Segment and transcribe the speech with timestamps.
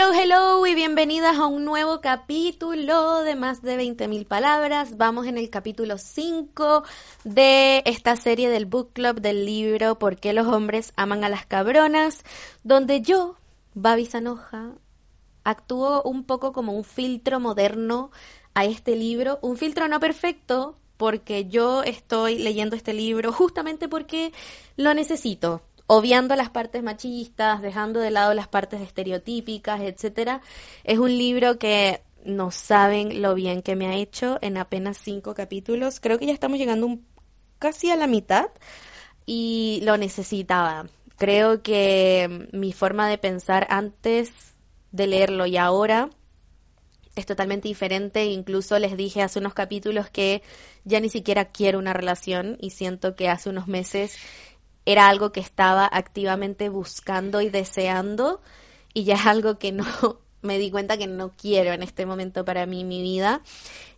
[0.00, 4.96] Hello, hello y bienvenidas a un nuevo capítulo de más de 20.000 palabras.
[4.96, 6.84] Vamos en el capítulo 5
[7.24, 11.46] de esta serie del book club del libro ¿Por qué los hombres aman a las
[11.46, 12.22] cabronas?
[12.62, 13.38] Donde yo,
[13.74, 14.70] Babi Sanoja,
[15.42, 18.12] actúo un poco como un filtro moderno
[18.54, 19.40] a este libro.
[19.42, 24.32] Un filtro no perfecto porque yo estoy leyendo este libro justamente porque
[24.76, 30.42] lo necesito obviando las partes machistas, dejando de lado las partes estereotípicas, etcétera.
[30.84, 35.34] Es un libro que no saben lo bien que me ha hecho en apenas cinco
[35.34, 35.98] capítulos.
[35.98, 36.98] Creo que ya estamos llegando
[37.58, 38.50] casi a la mitad
[39.24, 40.86] y lo necesitaba.
[41.16, 44.30] Creo que mi forma de pensar antes
[44.92, 46.10] de leerlo y ahora
[47.16, 48.26] es totalmente diferente.
[48.26, 50.42] Incluso les dije hace unos capítulos que
[50.84, 54.16] ya ni siquiera quiero una relación y siento que hace unos meses
[54.88, 58.40] era algo que estaba activamente buscando y deseando
[58.94, 59.84] y ya es algo que no
[60.40, 63.42] me di cuenta que no quiero en este momento para mí mi vida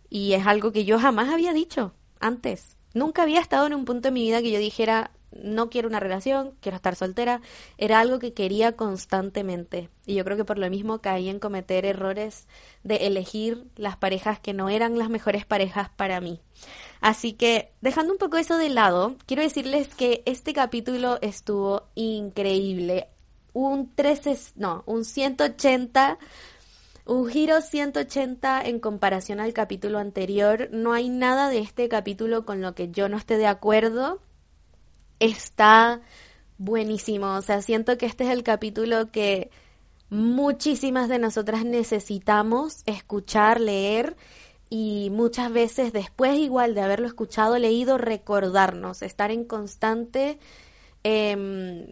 [0.09, 2.75] y es algo que yo jamás había dicho antes.
[2.93, 6.01] Nunca había estado en un punto en mi vida que yo dijera no quiero una
[6.01, 7.39] relación, quiero estar soltera,
[7.77, 9.89] era algo que quería constantemente.
[10.05, 12.49] Y yo creo que por lo mismo caí en cometer errores
[12.83, 16.41] de elegir las parejas que no eran las mejores parejas para mí.
[17.01, 23.07] Así que, dejando un poco eso de lado, quiero decirles que este capítulo estuvo increíble.
[23.53, 26.19] Un 13, no, un 180,
[27.05, 30.69] un giro 180 en comparación al capítulo anterior.
[30.71, 34.21] No hay nada de este capítulo con lo que yo no esté de acuerdo.
[35.19, 36.01] Está
[36.59, 37.33] buenísimo.
[37.33, 39.49] O sea, siento que este es el capítulo que
[40.11, 44.15] muchísimas de nosotras necesitamos escuchar, leer
[44.73, 50.39] y muchas veces después igual de haberlo escuchado, leído, recordarnos, estar en constante
[51.03, 51.87] em,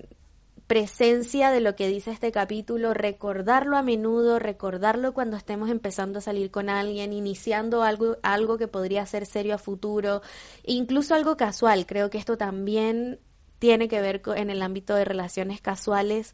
[0.65, 6.21] presencia de lo que dice este capítulo, recordarlo a menudo, recordarlo cuando estemos empezando a
[6.21, 10.21] salir con alguien, iniciando algo, algo que podría ser serio a futuro,
[10.63, 11.85] incluso algo casual.
[11.85, 13.19] Creo que esto también
[13.59, 16.33] tiene que ver en el ámbito de relaciones casuales,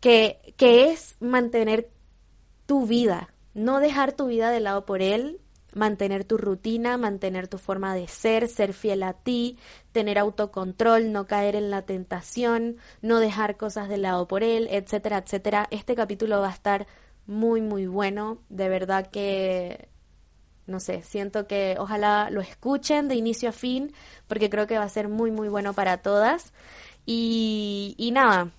[0.00, 1.90] que, que es mantener
[2.64, 5.40] tu vida, no dejar tu vida de lado por él,
[5.74, 9.58] mantener tu rutina, mantener tu forma de ser, ser fiel a ti,
[9.92, 15.18] tener autocontrol, no caer en la tentación, no dejar cosas de lado por él, etcétera,
[15.18, 15.68] etcétera.
[15.70, 16.86] Este capítulo va a estar
[17.26, 18.38] muy, muy bueno.
[18.48, 19.88] De verdad que,
[20.66, 23.92] no sé, siento que ojalá lo escuchen de inicio a fin,
[24.26, 26.52] porque creo que va a ser muy, muy bueno para todas.
[27.06, 28.52] Y, y nada,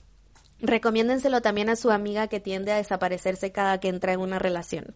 [0.62, 4.96] Recomiéndenselo también a su amiga que tiende a desaparecerse cada que entra en una relación.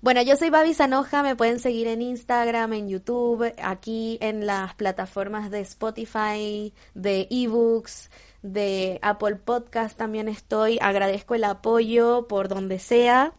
[0.00, 4.74] Bueno, yo soy Babi Sanoja, me pueden seguir en Instagram, en YouTube, aquí en las
[4.74, 8.08] plataformas de Spotify, de eBooks,
[8.42, 10.78] de Apple Podcast también estoy.
[10.80, 13.32] Agradezco el apoyo por donde sea.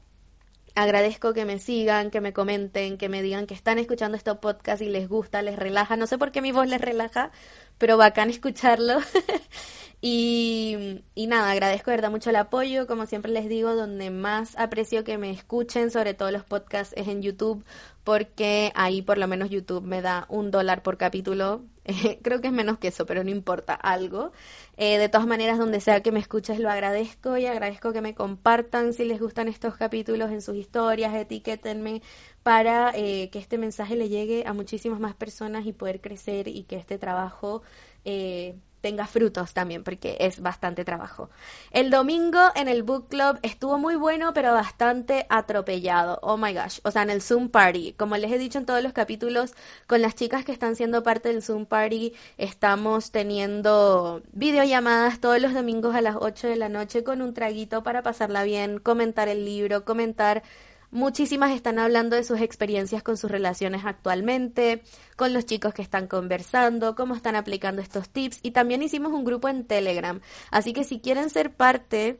[0.75, 4.81] Agradezco que me sigan, que me comenten, que me digan que están escuchando este podcast
[4.81, 5.95] y les gusta, les relaja.
[5.97, 7.31] No sé por qué mi voz les relaja,
[7.77, 8.99] pero bacán escucharlo.
[10.01, 12.87] y, nada, agradezco de verdad mucho el apoyo.
[12.87, 17.09] Como siempre les digo, donde más aprecio que me escuchen, sobre todo los podcasts, es
[17.09, 17.65] en YouTube,
[18.05, 21.63] porque ahí por lo menos YouTube me da un dólar por capítulo.
[22.23, 24.31] creo que es menos que eso, pero no importa, algo.
[24.77, 28.15] Eh, de todas maneras, donde sea que me escuches, lo agradezco y agradezco que me
[28.15, 32.01] compartan si les gustan estos capítulos en sus historias, etiquétenme
[32.41, 36.63] para eh, que este mensaje le llegue a muchísimas más personas y poder crecer y
[36.63, 37.63] que este trabajo
[38.05, 41.29] eh, tenga frutos también, porque es bastante trabajo.
[41.71, 46.19] El domingo en el book club estuvo muy bueno, pero bastante atropellado.
[46.21, 46.79] Oh my gosh.
[46.83, 47.93] O sea, en el Zoom Party.
[47.93, 49.53] Como les he dicho en todos los capítulos,
[49.87, 55.53] con las chicas que están siendo parte del Zoom Party, estamos teniendo videollamadas todos los
[55.53, 59.45] domingos a las 8 de la noche con un traguito para pasarla bien, comentar el
[59.45, 60.43] libro, comentar
[60.91, 64.81] Muchísimas están hablando de sus experiencias con sus relaciones actualmente,
[65.15, 69.23] con los chicos que están conversando, cómo están aplicando estos tips y también hicimos un
[69.23, 70.19] grupo en Telegram.
[70.49, 72.19] Así que si quieren ser parte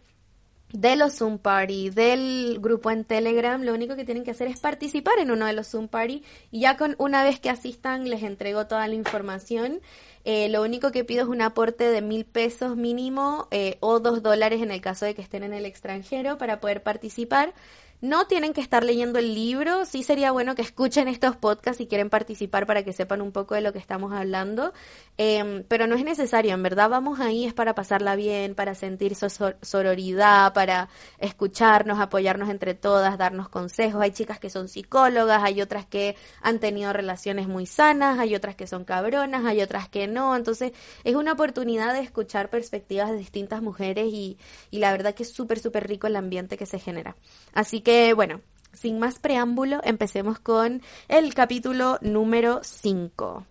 [0.72, 4.60] de los Zoom Party, del grupo en Telegram, lo único que tienen que hacer es
[4.60, 8.22] participar en uno de los Zoom Party y ya con una vez que asistan les
[8.22, 9.82] entrego toda la información.
[10.26, 14.22] Eh, lo único que pido es un aporte de mil pesos mínimo eh, o dos
[14.22, 17.56] dólares en el caso de que estén en el extranjero para poder participar.
[18.02, 21.88] No tienen que estar leyendo el libro, sí sería bueno que escuchen estos podcasts si
[21.88, 24.72] quieren participar para que sepan un poco de lo que estamos hablando,
[25.18, 29.16] em, pero no es necesario, en verdad vamos ahí es para pasarla bien, para sentir
[29.16, 30.88] sororidad, para
[31.18, 34.02] escucharnos, apoyarnos entre todas, darnos consejos.
[34.02, 38.56] Hay chicas que son psicólogas, hay otras que han tenido relaciones muy sanas, hay otras
[38.56, 40.38] que son cabronas, hay otras que no.
[40.38, 40.72] Entonces
[41.04, 44.38] es una oportunidad de escuchar perspectivas de distintas mujeres y,
[44.72, 47.18] y la verdad que es súper, súper rico el ambiente que se genera.
[47.54, 48.42] Así que bueno,
[48.74, 53.46] sin más preámbulo, empecemos con el capítulo número 5.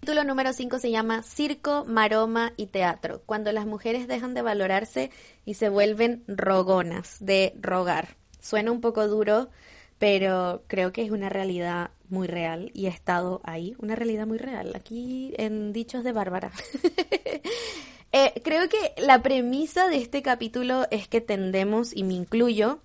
[0.00, 4.40] El capítulo número 5 se llama Circo, Maroma y Teatro, cuando las mujeres dejan de
[4.40, 5.10] valorarse
[5.44, 8.16] y se vuelven rogonas, de rogar.
[8.40, 9.50] Suena un poco duro,
[9.98, 14.38] pero creo que es una realidad muy real y he estado ahí, una realidad muy
[14.38, 16.52] real, aquí en Dichos de Bárbara.
[18.16, 22.78] Eh, creo que la premisa de este capítulo es que tendemos, y me incluyo,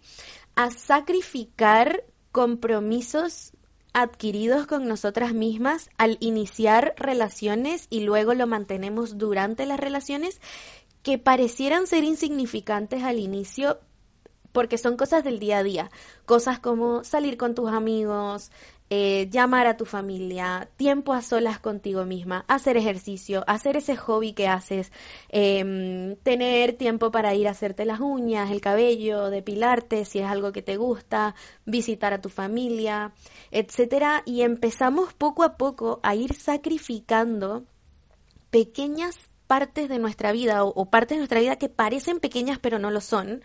[0.56, 3.52] a sacrificar compromisos
[3.94, 10.42] adquiridos con nosotras mismas al iniciar relaciones y luego lo mantenemos durante las relaciones
[11.04, 13.80] que parecieran ser insignificantes al inicio
[14.52, 15.92] porque son cosas del día a día,
[16.26, 18.50] cosas como salir con tus amigos,
[18.90, 24.34] eh, llamar a tu familia, tiempo a solas contigo misma, hacer ejercicio, hacer ese hobby
[24.34, 24.92] que haces,
[25.30, 30.52] em, tener tiempo para ir a hacerte las uñas, el cabello, depilarte si es algo
[30.52, 33.14] que te gusta, visitar a tu familia,
[33.52, 37.66] etcétera, y empezamos poco a poco a ir sacrificando
[38.50, 42.92] pequeñas partes de nuestra vida o partes de nuestra vida que parecen pequeñas pero no
[42.92, 43.42] lo son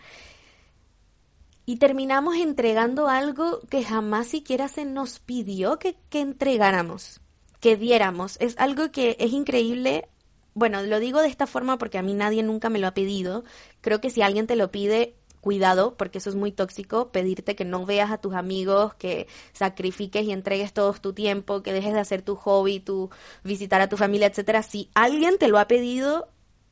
[1.65, 7.21] y terminamos entregando algo que jamás siquiera se nos pidió que, que entregáramos,
[7.59, 8.37] que diéramos.
[8.39, 10.07] Es algo que es increíble.
[10.53, 13.43] Bueno, lo digo de esta forma porque a mí nadie nunca me lo ha pedido.
[13.81, 15.15] Creo que si alguien te lo pide,
[15.45, 20.25] cuidado, porque eso es muy tóxico, pedirte que no veas a tus amigos, que sacrifiques
[20.25, 23.11] y entregues todo tu tiempo, que dejes de hacer tu hobby, tu
[23.43, 24.63] visitar a tu familia, etcétera.
[24.63, 26.29] Si alguien te lo ha pedido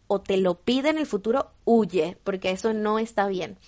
[0.07, 3.59] o te lo pide en el futuro, huye, porque eso no está bien.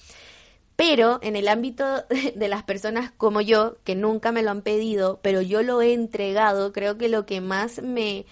[0.76, 2.06] Pero en el ámbito
[2.36, 5.94] de las personas como yo, que nunca me lo han pedido, pero yo lo he
[5.94, 8.26] entregado, creo que lo que más me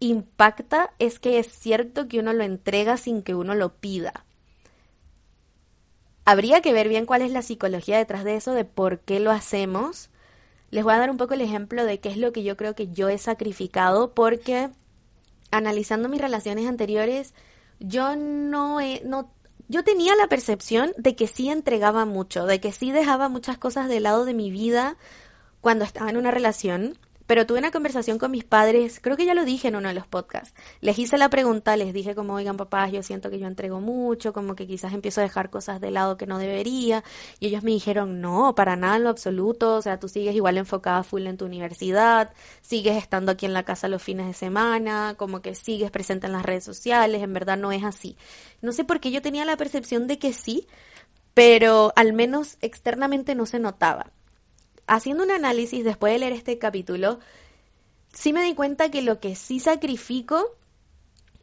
[0.00, 4.24] impacta es que es cierto que uno lo entrega sin que uno lo pida.
[6.24, 9.30] Habría que ver bien cuál es la psicología detrás de eso, de por qué lo
[9.30, 10.08] hacemos.
[10.70, 12.74] Les voy a dar un poco el ejemplo de qué es lo que yo creo
[12.74, 14.70] que yo he sacrificado, porque
[15.50, 17.34] analizando mis relaciones anteriores,
[17.78, 19.30] yo no he, no
[19.68, 23.88] yo tenía la percepción de que sí entregaba mucho, de que sí dejaba muchas cosas
[23.88, 24.96] de lado de mi vida
[25.60, 29.34] cuando estaba en una relación, pero tuve una conversación con mis padres, creo que ya
[29.34, 30.54] lo dije en uno de los podcasts.
[30.80, 34.32] Les hice la pregunta, les dije como, oigan papás, yo siento que yo entrego mucho,
[34.32, 37.02] como que quizás empiezo a dejar cosas de lado que no debería.
[37.40, 40.58] Y ellos me dijeron, no, para nada en lo absoluto, o sea, tú sigues igual
[40.58, 45.14] enfocada full en tu universidad, sigues estando aquí en la casa los fines de semana,
[45.16, 48.16] como que sigues presente en las redes sociales, en verdad no es así.
[48.60, 50.66] No sé por qué yo tenía la percepción de que sí,
[51.32, 54.12] pero al menos externamente no se notaba
[54.86, 57.18] haciendo un análisis después de leer este capítulo,
[58.12, 60.56] sí me di cuenta que lo que sí sacrifico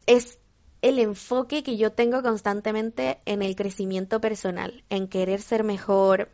[0.06, 0.40] es
[0.82, 6.30] el enfoque que yo tengo constantemente en el crecimiento personal, en querer ser mejor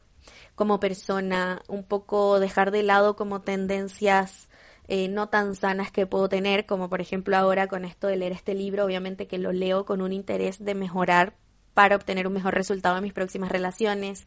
[0.56, 4.48] como persona, un poco dejar de lado como tendencias
[4.88, 8.32] eh, no tan sanas que puedo tener, como por ejemplo ahora con esto de leer
[8.32, 11.36] este libro, obviamente que lo leo con un interés de mejorar
[11.74, 14.26] para obtener un mejor resultado en mis próximas relaciones.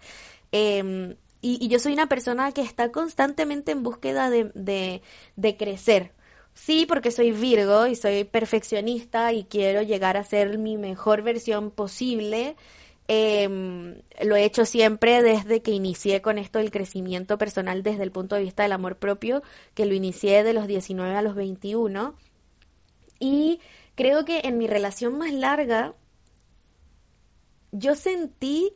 [0.52, 5.00] Eh, y, yo soy una persona que está constantemente en búsqueda de,
[5.36, 6.12] de, crecer.
[6.54, 11.70] Sí, porque soy Virgo y soy perfeccionista y quiero llegar a ser mi mejor versión
[11.70, 12.56] posible.
[13.08, 18.12] Eh, lo he hecho siempre desde que inicié con esto del crecimiento personal desde el
[18.12, 19.42] punto de vista del amor propio,
[19.74, 22.14] que lo inicié de los 19 a los 21.
[23.18, 23.60] Y
[23.94, 25.94] creo que en mi relación más larga,
[27.72, 28.74] yo sentí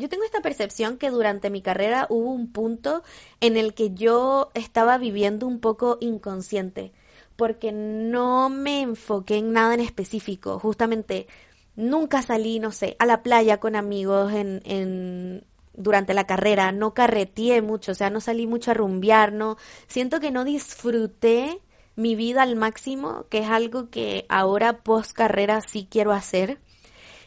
[0.00, 3.02] yo tengo esta percepción que durante mi carrera hubo un punto
[3.40, 6.92] en el que yo estaba viviendo un poco inconsciente,
[7.36, 10.58] porque no me enfoqué en nada en específico.
[10.58, 11.26] Justamente
[11.76, 16.94] nunca salí, no sé, a la playa con amigos en, en durante la carrera, no
[16.94, 21.60] carreteé mucho, o sea, no salí mucho a rumbear, no, siento que no disfruté
[21.96, 26.58] mi vida al máximo, que es algo que ahora post carrera sí quiero hacer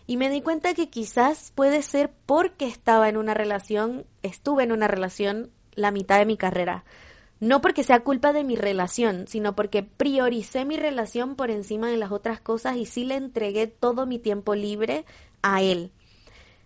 [0.07, 4.71] y me di cuenta que quizás puede ser porque estaba en una relación, estuve en
[4.71, 6.83] una relación la mitad de mi carrera.
[7.39, 11.97] No porque sea culpa de mi relación, sino porque prioricé mi relación por encima de
[11.97, 15.05] las otras cosas y sí le entregué todo mi tiempo libre
[15.41, 15.91] a él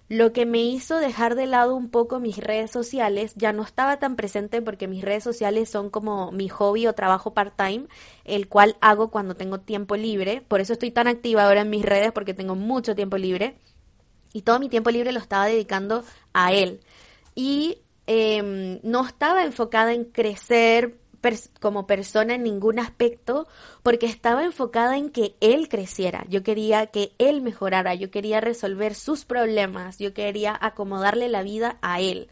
[0.09, 3.97] lo que me hizo dejar de lado un poco mis redes sociales, ya no estaba
[3.99, 7.87] tan presente porque mis redes sociales son como mi hobby o trabajo part-time,
[8.23, 11.83] el cual hago cuando tengo tiempo libre, por eso estoy tan activa ahora en mis
[11.83, 13.57] redes porque tengo mucho tiempo libre
[14.33, 16.79] y todo mi tiempo libre lo estaba dedicando a él.
[17.35, 20.97] Y em, no estaba enfocada en crecer
[21.59, 23.47] como persona en ningún aspecto
[23.83, 28.95] porque estaba enfocada en que él creciera, yo quería que él mejorara, yo quería resolver
[28.95, 32.29] sus problemas, yo quería acomodarle la vida a él.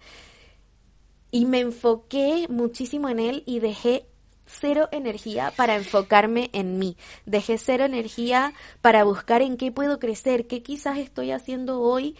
[1.31, 4.05] Y me enfoqué muchísimo en él y dejé
[4.45, 6.97] cero energía para enfocarme en mí.
[7.25, 12.15] Dejé cero energía para buscar en qué puedo crecer, qué quizás estoy haciendo hoy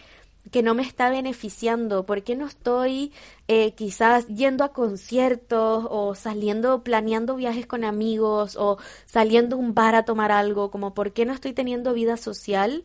[0.50, 2.06] que no me está beneficiando?
[2.06, 3.12] ¿Por qué no estoy
[3.48, 9.74] eh, quizás yendo a conciertos o saliendo, planeando viajes con amigos o saliendo a un
[9.74, 10.70] bar a tomar algo?
[10.70, 12.84] Como, ¿por qué no estoy teniendo vida social?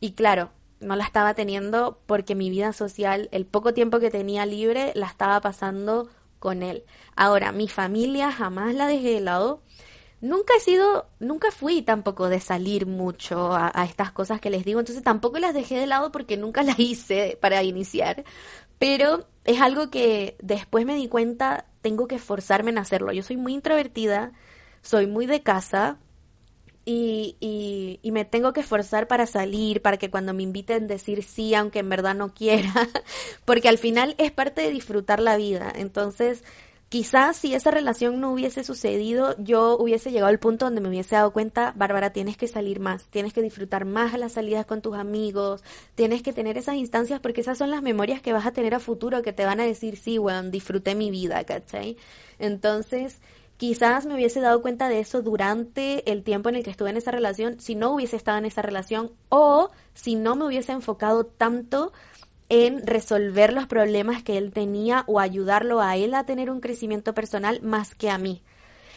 [0.00, 0.50] Y claro,
[0.80, 5.06] no la estaba teniendo porque mi vida social, el poco tiempo que tenía libre, la
[5.06, 6.84] estaba pasando con él.
[7.16, 9.62] Ahora, mi familia jamás la dejé de lado
[10.26, 14.80] nunca he sido, nunca fui tampoco de salir mucho a, estas cosas que les digo,
[14.80, 18.24] entonces tampoco las dejé de lado porque nunca las hice para iniciar,
[18.78, 23.12] pero es algo que después me di cuenta, tengo que esforzarme en hacerlo.
[23.12, 24.32] Yo soy muy introvertida,
[24.82, 25.98] soy muy de casa.
[26.88, 31.24] Y, y, y me tengo que esforzar para salir, para que cuando me inviten decir
[31.24, 32.72] sí, aunque en verdad no quiera,
[33.44, 35.72] porque al final es parte de disfrutar la vida.
[35.74, 36.44] Entonces,
[36.88, 41.16] Quizás si esa relación no hubiese sucedido, yo hubiese llegado al punto donde me hubiese
[41.16, 44.96] dado cuenta, Bárbara, tienes que salir más, tienes que disfrutar más las salidas con tus
[44.96, 45.64] amigos,
[45.96, 48.78] tienes que tener esas instancias porque esas son las memorias que vas a tener a
[48.78, 51.96] futuro que te van a decir, sí, bueno, disfruté mi vida, ¿cachai?
[52.38, 53.20] Entonces,
[53.56, 56.98] quizás me hubiese dado cuenta de eso durante el tiempo en el que estuve en
[56.98, 61.26] esa relación, si no hubiese estado en esa relación o si no me hubiese enfocado
[61.26, 61.92] tanto
[62.48, 67.14] en resolver los problemas que él tenía o ayudarlo a él a tener un crecimiento
[67.14, 68.42] personal más que a mí.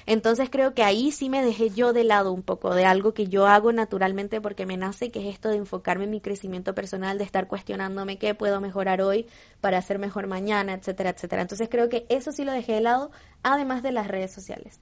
[0.05, 3.27] Entonces creo que ahí sí me dejé yo de lado un poco de algo que
[3.27, 7.19] yo hago naturalmente porque me nace, que es esto de enfocarme en mi crecimiento personal,
[7.19, 9.27] de estar cuestionándome qué puedo mejorar hoy
[9.61, 11.43] para ser mejor mañana, etcétera, etcétera.
[11.43, 13.11] Entonces creo que eso sí lo dejé de lado,
[13.43, 14.79] además de las redes sociales.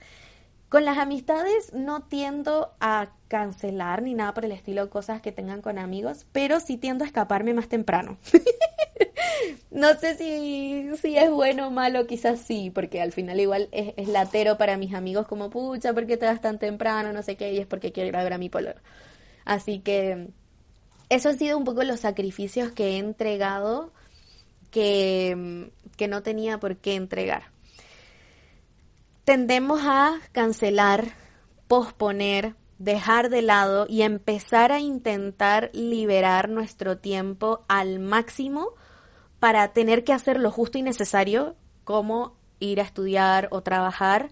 [0.70, 5.62] Con las amistades no tiendo a cancelar ni nada por el estilo cosas que tengan
[5.62, 8.18] con amigos, pero sí tiendo a escaparme más temprano.
[9.72, 14.10] no sé si, si es bueno o malo, quizás sí, porque al final igual es,
[14.10, 17.14] latero para mis amigos como, pucha, ¿por qué te das tan temprano?
[17.14, 18.76] No sé qué, y es porque quiero ir a ver a mi polor.
[19.46, 20.28] Así que
[21.08, 23.94] eso han sido un poco los sacrificios que he entregado
[24.70, 27.57] que, que no tenía por qué entregar
[29.28, 31.10] tendemos a cancelar,
[31.68, 38.70] posponer, dejar de lado y empezar a intentar liberar nuestro tiempo al máximo
[39.42, 44.30] para tener que hacer lo justo y necesario, como ir a estudiar o trabajar,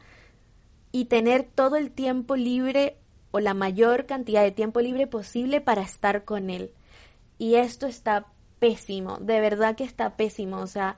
[0.94, 2.96] y tener todo el tiempo libre
[3.32, 6.72] o la mayor cantidad de tiempo libre posible para estar con él.
[7.38, 8.28] Y esto está
[8.60, 10.60] pésimo, de verdad que está pésimo.
[10.60, 10.96] O sea,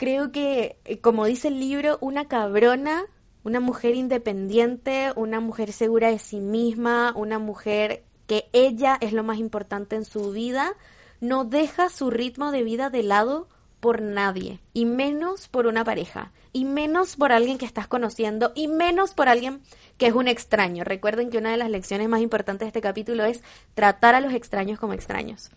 [0.00, 3.04] creo que, eh, como dice el libro, una cabrona,
[3.44, 9.24] una mujer independiente, una mujer segura de sí misma, una mujer que ella es lo
[9.24, 10.72] más importante en su vida,
[11.20, 13.46] no deja su ritmo de vida de lado
[13.80, 18.68] por nadie, y menos por una pareja, y menos por alguien que estás conociendo, y
[18.68, 19.60] menos por alguien
[19.98, 20.82] que es un extraño.
[20.82, 23.42] Recuerden que una de las lecciones más importantes de este capítulo es
[23.74, 25.50] tratar a los extraños como extraños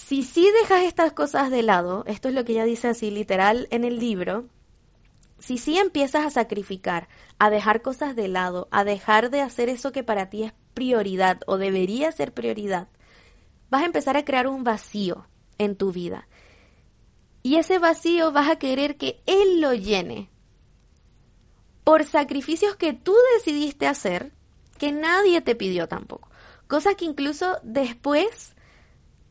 [0.00, 3.68] si sí dejas estas cosas de lado, esto es lo que ella dice así literal
[3.70, 4.46] en el libro,
[5.38, 7.06] si sí empiezas a sacrificar,
[7.38, 11.40] a dejar cosas de lado, a dejar de hacer eso que para ti es prioridad
[11.46, 12.88] o debería ser prioridad,
[13.68, 15.26] vas a empezar a crear un vacío
[15.58, 16.26] en tu vida.
[17.42, 20.30] Y ese vacío vas a querer que Él lo llene
[21.84, 24.32] por sacrificios que tú decidiste hacer,
[24.78, 26.30] que nadie te pidió tampoco.
[26.68, 28.56] Cosas que incluso después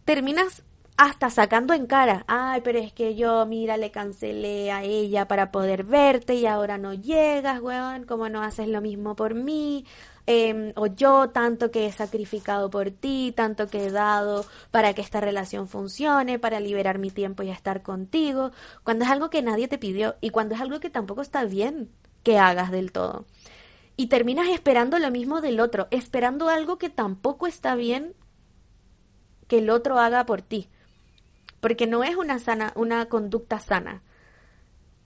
[0.09, 0.63] terminas
[0.97, 5.51] hasta sacando en cara, ay, pero es que yo, mira, le cancelé a ella para
[5.51, 9.85] poder verte y ahora no llegas, weón, ¿cómo no haces lo mismo por mí?
[10.25, 15.03] Em, o yo tanto que he sacrificado por ti, tanto que he dado para que
[15.03, 18.49] esta relación funcione, para liberar mi tiempo y estar contigo,
[18.83, 21.91] cuando es algo que nadie te pidió y cuando es algo que tampoco está bien
[22.23, 23.25] que hagas del todo.
[23.95, 28.15] Y terminas esperando lo mismo del otro, esperando algo que tampoco está bien
[29.49, 30.69] que el otro haga por ti.
[31.59, 34.01] Porque no es una sana, una conducta sana.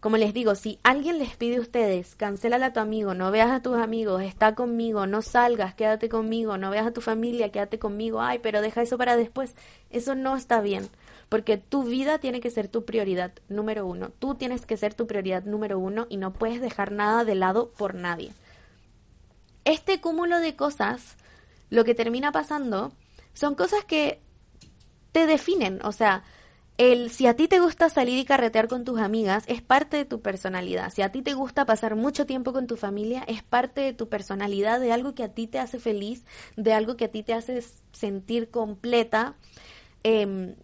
[0.04, 3.50] Como les digo, si alguien les pide a ustedes, cancélala a tu amigo, no veas
[3.52, 7.80] a tus amigos, está conmigo, no salgas, quédate conmigo, no veas a tu familia, quédate
[7.80, 9.56] conmigo, ay, pero deja eso para después.
[9.90, 10.90] Eso no está bien,
[11.30, 14.10] porque tu vida tiene que ser tu prioridad número uno.
[14.20, 17.72] Tú tienes que ser tu prioridad número uno y no puedes dejar nada de lado
[17.72, 18.34] por nadie.
[19.64, 21.16] Este cúmulo de cosas,
[21.70, 22.92] lo que termina pasando,
[23.34, 24.20] son cosas que
[25.14, 26.24] te definen, o sea,
[26.78, 30.06] el si a ti te gusta salir y carretear con tus amigas es parte de
[30.06, 30.92] tu personalidad.
[30.92, 34.10] Si a ti te gusta pasar mucho tiempo con tu familia es parte de tu
[34.10, 36.26] personalidad, de algo que a ti te hace feliz,
[36.58, 39.36] de algo que a ti te hace sentir completa
[40.04, 40.56] em,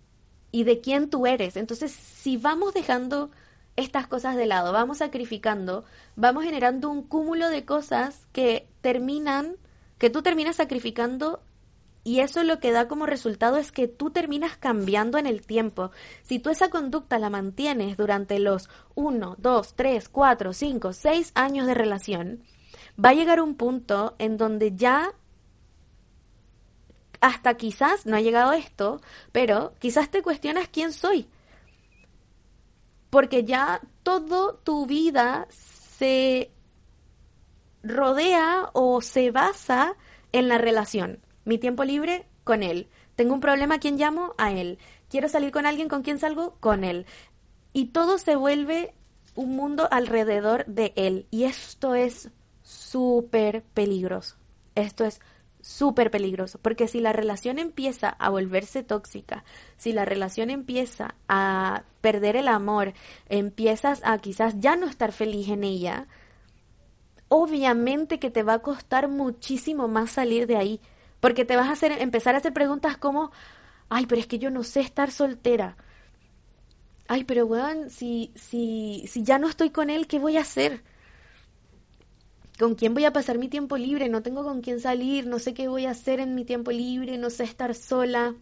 [0.51, 1.55] y de quién tú eres.
[1.55, 3.29] Entonces, si vamos dejando
[3.75, 9.57] estas cosas de lado, vamos sacrificando, vamos generando un cúmulo de cosas que terminan,
[9.99, 11.41] que tú terminas sacrificando
[12.09, 15.91] y eso lo que da como resultado es que tú terminas cambiando en el tiempo.
[16.23, 21.67] Si tú esa conducta la mantienes durante los 1, 2, 3, 4, 5, 6 años
[21.67, 22.43] de relación,
[22.97, 25.13] va a llegar un punto en donde ya
[27.21, 29.01] hasta quizás no ha llegado esto,
[29.31, 31.27] pero quizás te cuestionas quién soy.
[33.11, 36.49] Porque ya todo tu vida se
[37.83, 39.93] rodea o se basa
[40.31, 41.19] en la relación.
[41.49, 42.89] Mi tiempo libre, con él.
[43.15, 44.35] Tengo un problema, ¿a quién llamo?
[44.37, 44.77] A él.
[45.09, 46.57] Quiero salir con alguien, ¿con quién salgo?
[46.59, 47.07] Con él.
[47.73, 48.93] Y todo se vuelve
[49.33, 51.25] un mundo alrededor de él.
[51.31, 52.29] Y esto es
[52.61, 54.35] súper peligroso.
[54.75, 55.21] Esto es
[55.59, 59.43] súper peligroso, porque si la relación empieza a volverse tóxica,
[59.75, 62.93] si la relación empieza a perder el amor,
[63.27, 66.05] empiezas a quizás ya no estar feliz en ella,
[67.27, 70.79] obviamente que te va a costar muchísimo más salir de ahí.
[71.19, 73.31] Porque te vas a hacer, empezar a hacer preguntas como,
[73.89, 75.75] ay, pero es que yo no sé estar soltera.
[77.07, 80.83] Ay, pero weón, si, si, si ya no estoy con él, ¿qué voy a hacer?
[82.59, 84.09] ¿Con quién voy a pasar mi tiempo libre?
[84.09, 87.17] No tengo con quién salir, no sé qué voy a hacer en mi tiempo libre,
[87.17, 88.35] no sé estar sola.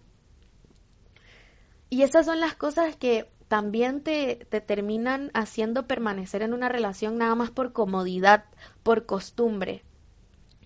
[1.89, 7.17] Y esas son las cosas que también te, te, terminan haciendo permanecer en una relación
[7.17, 8.45] nada más por comodidad,
[8.83, 9.86] por costumbre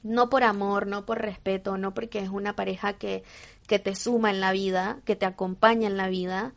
[0.03, 3.23] no por amor, no por respeto, no porque es una pareja que,
[3.67, 6.53] que te suma en la vida, que te acompaña en la vida,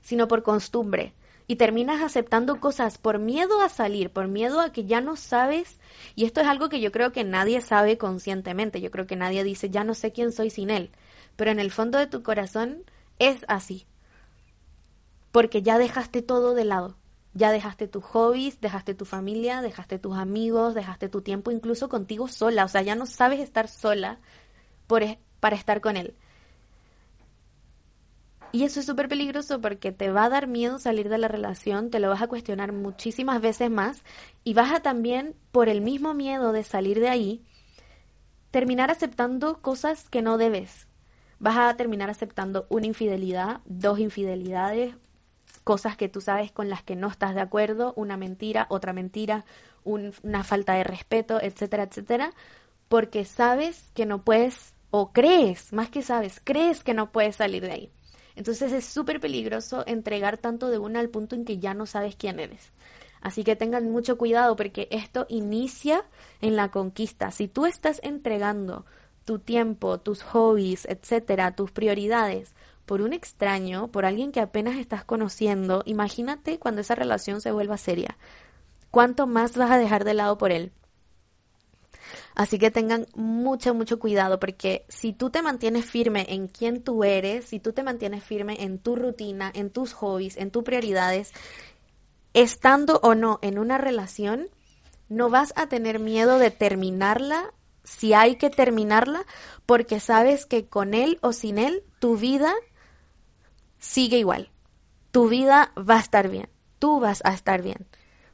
[0.00, 1.14] sino por costumbre.
[1.48, 5.78] Y terminas aceptando cosas por miedo a salir, por miedo a que ya no sabes.
[6.16, 8.80] Y esto es algo que yo creo que nadie sabe conscientemente.
[8.80, 10.90] Yo creo que nadie dice, ya no sé quién soy sin él.
[11.36, 12.82] Pero en el fondo de tu corazón
[13.20, 13.86] es así.
[15.30, 16.96] Porque ya dejaste todo de lado.
[17.36, 22.28] Ya dejaste tus hobbies, dejaste tu familia, dejaste tus amigos, dejaste tu tiempo incluso contigo
[22.28, 22.64] sola.
[22.64, 24.20] O sea, ya no sabes estar sola
[24.86, 25.02] por,
[25.38, 26.14] para estar con él.
[28.52, 31.90] Y eso es súper peligroso porque te va a dar miedo salir de la relación,
[31.90, 34.02] te lo vas a cuestionar muchísimas veces más
[34.42, 37.44] y vas a también, por el mismo miedo de salir de ahí,
[38.50, 40.88] terminar aceptando cosas que no debes.
[41.38, 44.94] Vas a terminar aceptando una infidelidad, dos infidelidades,
[45.66, 49.44] cosas que tú sabes con las que no estás de acuerdo, una mentira, otra mentira,
[49.82, 52.32] una falta de respeto, etcétera, etcétera,
[52.86, 57.62] porque sabes que no puedes, o crees, más que sabes, crees que no puedes salir
[57.62, 57.90] de ahí.
[58.36, 62.14] Entonces es súper peligroso entregar tanto de una al punto en que ya no sabes
[62.14, 62.70] quién eres.
[63.20, 66.04] Así que tengan mucho cuidado porque esto inicia
[66.42, 67.32] en la conquista.
[67.32, 68.86] Si tú estás entregando
[69.24, 72.54] tu tiempo, tus hobbies, etcétera, tus prioridades
[72.86, 77.76] por un extraño, por alguien que apenas estás conociendo, imagínate cuando esa relación se vuelva
[77.76, 78.16] seria.
[78.90, 80.72] ¿Cuánto más vas a dejar de lado por él?
[82.34, 87.02] Así que tengan mucho, mucho cuidado porque si tú te mantienes firme en quién tú
[87.02, 91.32] eres, si tú te mantienes firme en tu rutina, en tus hobbies, en tus prioridades,
[92.34, 94.48] estando o no en una relación,
[95.08, 97.52] no vas a tener miedo de terminarla
[97.84, 99.24] si hay que terminarla
[99.64, 102.52] porque sabes que con él o sin él tu vida
[103.78, 104.50] sigue igual.
[105.10, 106.48] Tu vida va a estar bien.
[106.78, 107.86] Tú vas a estar bien.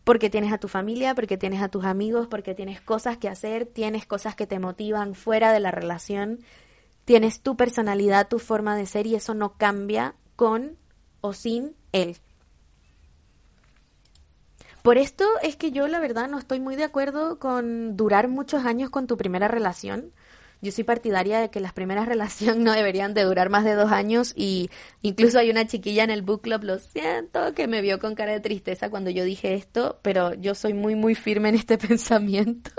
[0.05, 3.67] Porque tienes a tu familia, porque tienes a tus amigos, porque tienes cosas que hacer,
[3.67, 6.41] tienes cosas que te motivan fuera de la relación,
[7.05, 10.77] tienes tu personalidad, tu forma de ser y eso no cambia con
[11.21, 12.17] o sin él.
[14.83, 18.65] Por esto es que yo la verdad no estoy muy de acuerdo con durar muchos
[18.65, 20.13] años con tu primera relación,
[20.63, 23.93] yo soy partidaria de que las primeras relaciones no deberían de durar más de dos
[23.93, 24.71] años y
[25.03, 28.33] incluso hay una chiquilla en el book club, lo siento, que me vio con cara
[28.33, 32.71] de tristeza cuando yo dije esto, pero yo soy muy, muy firme en este pensamiento.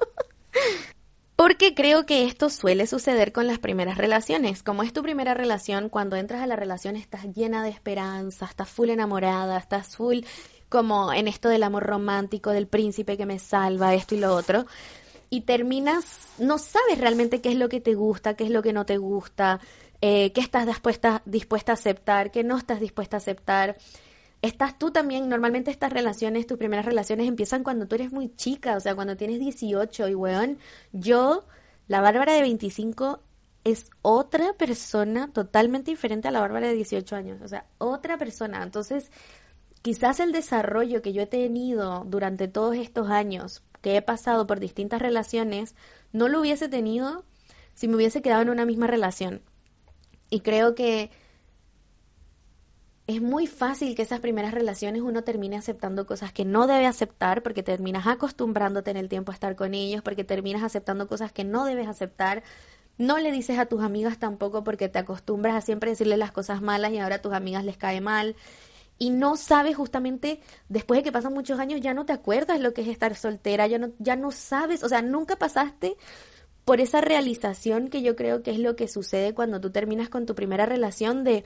[1.36, 4.63] Porque creo que esto suele suceder con las primeras relaciones.
[4.63, 8.69] Como es tu primera relación, cuando entras a la relación estás llena de esperanza, estás
[8.69, 10.19] full enamorada, estás full
[10.69, 14.65] como en esto del amor romántico, del príncipe que me salva, esto y lo otro
[15.34, 18.72] y terminas, no sabes realmente qué es lo que te gusta, qué es lo que
[18.72, 19.60] no te gusta,
[20.00, 23.76] eh, qué estás dispuesta, dispuesta a aceptar, qué no estás dispuesta a aceptar.
[24.43, 28.78] Estás tú también, normalmente estas relaciones, tus primeras relaciones empiezan cuando tú eres muy chica,
[28.78, 30.60] o sea, cuando tienes 18 y weón,
[30.91, 31.48] yo,
[31.88, 33.19] la Bárbara de 25,
[33.63, 38.62] es otra persona totalmente diferente a la Bárbara de 18 años, o sea, otra persona.
[38.62, 39.10] Entonces,
[39.82, 44.60] quizás el desarrollo que yo he tenido durante todos estos años, que he pasado por
[44.60, 45.76] distintas relaciones,
[46.13, 47.26] no lo hubiese tenido
[47.76, 49.41] si me hubiese quedado en una misma relación.
[50.30, 51.12] Y creo que
[53.08, 57.43] es muy fácil que esas primeras relaciones uno termine aceptando cosas que no debe aceptar
[57.43, 61.43] porque terminas acostumbrándote en el tiempo a estar con ellos, porque terminas aceptando cosas que
[61.43, 62.41] no debes aceptar.
[62.98, 66.62] No le dices a tus amigas tampoco porque te acostumbras a siempre decirle las cosas
[66.62, 68.38] malas y ahora a tus amigas les cae mal.
[69.04, 70.39] Y no sabes justamente,
[70.70, 73.68] después de que pasan muchos años, ya no te acuerdas lo que es estar soltera,
[73.68, 75.98] ya no, ya no sabes, o sea, nunca pasaste
[76.63, 80.26] por esa realización que yo creo que es lo que sucede cuando tú terminas con
[80.26, 81.44] tu primera relación de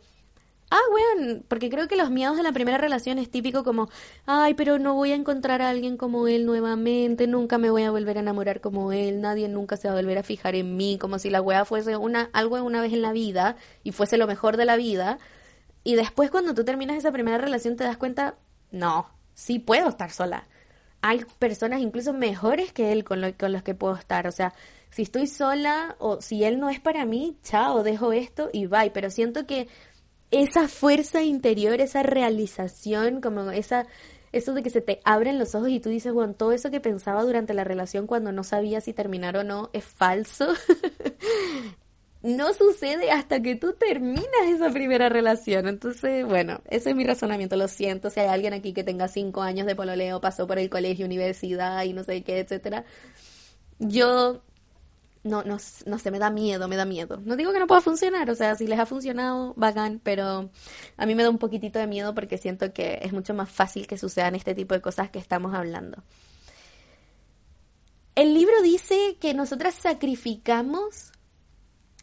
[0.70, 3.90] Ah, weón, porque creo que los miedos de la primera relación es típico como,
[4.28, 7.92] ay, pero no voy a encontrar a alguien como él nuevamente, nunca me voy a
[7.92, 10.98] volver a enamorar como él, nadie nunca se va a volver a fijar en mí,
[11.00, 14.28] como si la wea fuese una, algo una vez en la vida y fuese lo
[14.28, 15.18] mejor de la vida.
[15.88, 18.36] Y después cuando tú terminas esa primera relación te das cuenta,
[18.72, 20.46] no, sí puedo estar sola.
[21.00, 24.28] Hay personas incluso mejores que él con, lo, con los que puedo estar.
[24.28, 24.54] O sea,
[24.90, 28.92] si estoy sola o si él no es para mí, chao, dejo esto y bye.
[28.92, 29.70] Pero siento que
[30.30, 33.88] esa fuerza interior, esa realización, como esa,
[34.34, 36.82] eso de que se te abren los ojos y tú dices, bueno, todo eso que
[36.82, 40.50] pensaba durante la relación cuando no sabía si terminar o no es falso.
[42.24, 45.68] no sucede hasta que tú terminas esa primera relación.
[45.68, 47.56] Entonces, bueno, ese es mi razonamiento.
[47.56, 50.70] Lo siento si hay alguien aquí que tenga cinco años de pololeo, pasó por el
[50.70, 52.86] colegio, universidad y no sé qué, etcétera.
[53.80, 54.42] Yo
[55.24, 57.22] no, no, no sé, me da miedo, me da miedo.
[57.24, 60.50] No digo que no pueda funcionar, o sea, si les ha funcionado, bacán, pero
[60.98, 63.88] a mí me da un poquitito de miedo porque siento que es mucho más fácil
[63.88, 66.04] que sucedan este tipo de cosas que estamos hablando.
[68.16, 71.12] El libro dice que nosotras sacrificamos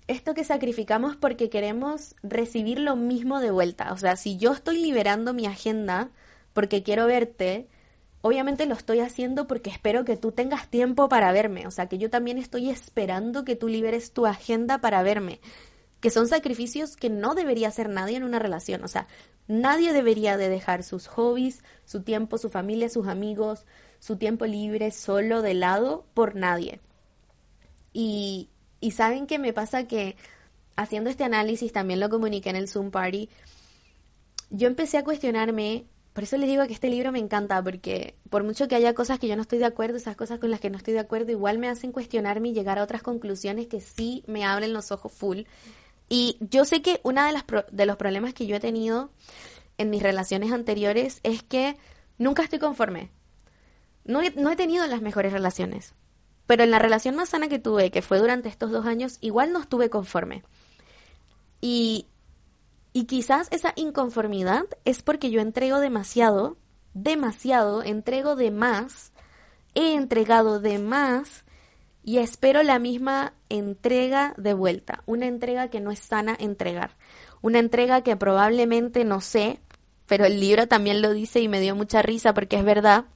[0.07, 3.93] esto que sacrificamos porque queremos recibir lo mismo de vuelta.
[3.93, 6.11] O sea, si yo estoy liberando mi agenda
[6.53, 7.69] porque quiero verte,
[8.21, 11.99] obviamente lo estoy haciendo porque espero que tú tengas tiempo para verme, o sea, que
[11.99, 15.41] yo también estoy esperando que tú liberes tu agenda para verme,
[16.01, 19.09] que son sacrificios que no debería hacer nadie en una relación, o sea,
[19.47, 23.67] nadie debería de dejar sus hobbies, su tiempo, su familia, sus amigos,
[23.99, 26.81] su tiempo libre solo de lado por nadie.
[27.93, 28.49] Y,
[28.85, 30.17] y saben que me pasa que
[30.77, 33.31] haciendo este análisis, también lo comuniqué en el Zoom Party,
[34.51, 38.45] yo empecé a cuestionarme por eso les digo que este libro me encanta, porque por
[38.45, 40.71] mucho que haya cosas que yo no estoy de acuerdo, esas cosas con las que
[40.71, 44.23] no estoy de acuerdo, igual me hacen cuestionarme y llegar a otras conclusiones que sí
[44.29, 45.41] me abren los ojos full.
[46.09, 49.11] Y yo sé que uno de, las de los problemas que yo he tenido
[49.77, 51.77] en mis relaciones anteriores es que
[52.19, 53.11] nunca estoy conforme.
[54.05, 55.95] No he, no he tenido las mejores relaciones.
[56.47, 59.53] Pero en la relación más sana que tuve, que fue durante estos dos años, igual
[59.53, 60.43] no estuve conforme.
[61.61, 62.07] Y
[62.97, 66.57] y quizás esa inconformidad es porque yo entrego demasiado,
[66.95, 69.13] demasiado, entrego de más,
[69.75, 71.45] he entregado de más
[72.05, 76.93] y espero la misma entrega de vuelta, una entrega que no es sana entregar,
[77.43, 79.59] una entrega que probablemente no sé,
[80.07, 83.07] pero el libro también lo dice y me dio mucha risa porque es verdad.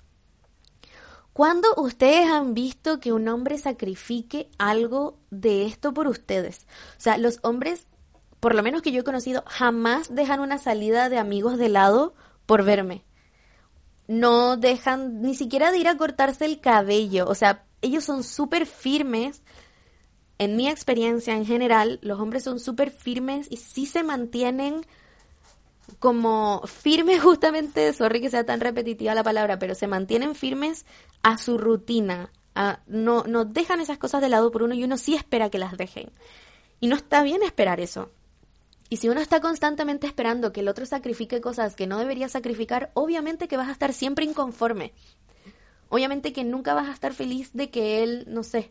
[1.39, 6.67] ¿Cuándo ustedes han visto que un hombre sacrifique algo de esto por ustedes?
[6.97, 7.87] O sea, los hombres
[8.41, 12.13] por lo menos que yo he conocido, jamás dejan una salida de amigos de lado
[12.45, 13.05] por verme.
[14.09, 17.29] No dejan ni siquiera de ir a cortarse el cabello.
[17.29, 19.43] O sea, ellos son súper firmes.
[20.39, 24.85] En mi experiencia en general, los hombres son súper firmes y sí se mantienen
[25.99, 30.87] como firmes justamente, sorry que sea tan repetitiva la palabra, pero se mantienen firmes
[31.23, 32.31] a su rutina.
[32.87, 35.77] no, no dejan esas cosas de lado por uno y uno sí espera que las
[35.77, 36.11] dejen.
[36.81, 38.11] Y no está bien esperar eso.
[38.91, 42.91] Y si uno está constantemente esperando que el otro sacrifique cosas que no debería sacrificar,
[42.95, 44.93] obviamente que vas a estar siempre inconforme.
[45.91, 48.71] Obviamente que nunca vas a estar feliz de que él, no sé,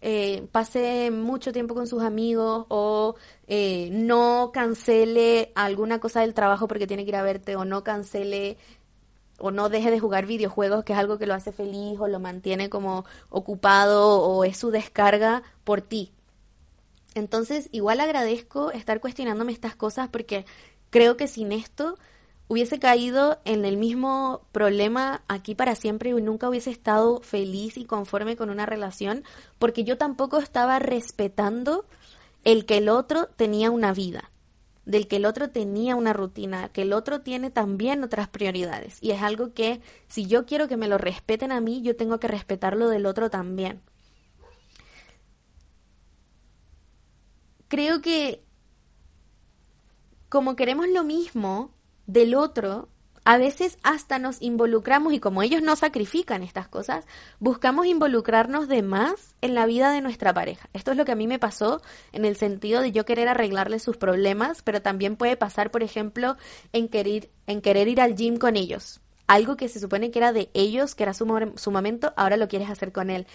[0.00, 6.68] eh, pase mucho tiempo con sus amigos o eh, no cancele alguna cosa del trabajo
[6.68, 8.58] porque tiene que ir a verte o no cancele
[9.38, 12.20] o no deje de jugar videojuegos, que es algo que lo hace feliz o lo
[12.20, 16.12] mantiene como ocupado o es su descarga por ti.
[17.14, 20.44] Entonces, igual agradezco estar cuestionándome estas cosas porque
[20.90, 21.96] creo que sin esto
[22.48, 27.84] hubiese caído en el mismo problema aquí para siempre y nunca hubiese estado feliz y
[27.84, 29.24] conforme con una relación
[29.58, 31.86] porque yo tampoco estaba respetando
[32.44, 34.30] el que el otro tenía una vida,
[34.84, 38.98] del que el otro tenía una rutina, que el otro tiene también otras prioridades.
[39.00, 42.20] Y es algo que si yo quiero que me lo respeten a mí, yo tengo
[42.20, 43.82] que respetarlo del otro también.
[47.68, 48.42] creo que
[50.28, 51.70] como queremos lo mismo
[52.06, 52.88] del otro,
[53.26, 57.04] a veces hasta nos involucramos y como ellos no sacrifican estas cosas,
[57.40, 60.68] buscamos involucrarnos de más en la vida de nuestra pareja.
[60.72, 63.80] Esto es lo que a mí me pasó en el sentido de yo querer arreglarle
[63.80, 66.36] sus problemas, pero también puede pasar, por ejemplo,
[66.72, 69.00] en querer, en querer ir al gym con ellos.
[69.26, 72.46] Algo que se supone que era de ellos, que era su, su momento, ahora lo
[72.46, 73.26] quieres hacer con él.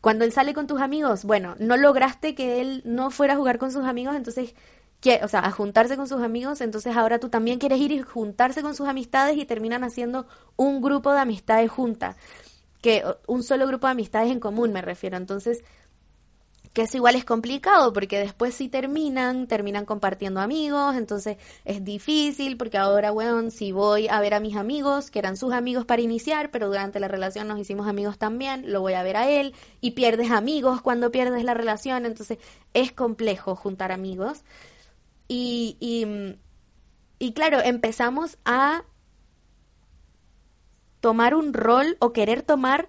[0.00, 3.58] Cuando él sale con tus amigos, bueno, no lograste que él no fuera a jugar
[3.58, 4.54] con sus amigos, entonces
[5.22, 8.62] o sea, a juntarse con sus amigos, entonces ahora tú también quieres ir y juntarse
[8.62, 12.16] con sus amistades y terminan haciendo un grupo de amistades juntas,
[12.80, 15.16] que un solo grupo de amistades en común me refiero.
[15.16, 15.62] Entonces,
[16.74, 22.56] que eso igual es complicado porque después si terminan, terminan compartiendo amigos, entonces es difícil
[22.56, 26.02] porque ahora, weón, si voy a ver a mis amigos, que eran sus amigos para
[26.02, 29.54] iniciar, pero durante la relación nos hicimos amigos también, lo voy a ver a él
[29.80, 32.38] y pierdes amigos cuando pierdes la relación, entonces
[32.74, 34.42] es complejo juntar amigos.
[35.28, 35.76] Y,
[37.18, 38.84] y, claro, empezamos a
[41.00, 42.88] tomar un rol o querer tomar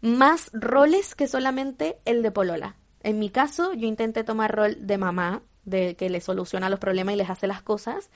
[0.00, 2.76] más roles que solamente el de Polola.
[3.02, 7.14] En mi caso, yo intenté tomar rol de mamá, de que le soluciona los problemas
[7.14, 8.10] y les hace las cosas.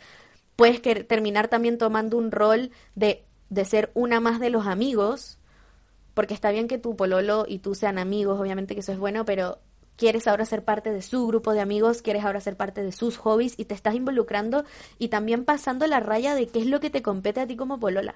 [0.56, 5.38] Puedes que, terminar también tomando un rol de, de ser una más de los amigos,
[6.14, 9.24] porque está bien que tu pololo y tú sean amigos, obviamente que eso es bueno,
[9.24, 9.58] pero
[9.96, 13.16] quieres ahora ser parte de su grupo de amigos, quieres ahora ser parte de sus
[13.16, 14.64] hobbies y te estás involucrando
[14.98, 17.78] y también pasando la raya de qué es lo que te compete a ti como
[17.78, 18.14] polola,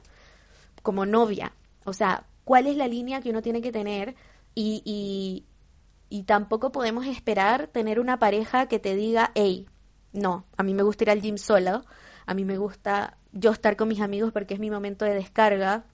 [0.82, 1.52] como novia.
[1.84, 4.14] O sea, cuál es la línea que uno tiene que tener
[4.54, 5.44] y, y,
[6.08, 9.66] y tampoco podemos esperar tener una pareja que te diga, hey,
[10.12, 11.84] no, a mí me gusta ir al gym solo,
[12.26, 15.84] a mí me gusta yo estar con mis amigos porque es mi momento de descarga,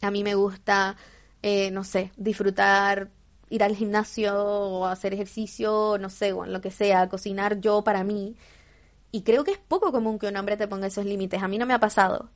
[0.00, 0.96] a mí me gusta,
[1.42, 3.10] eh, no sé, disfrutar
[3.50, 8.04] ir al gimnasio o hacer ejercicio, no sé, o lo que sea, cocinar yo para
[8.04, 8.36] mí.
[9.12, 11.42] Y creo que es poco común que un hombre te ponga esos límites.
[11.42, 12.30] A mí no me ha pasado.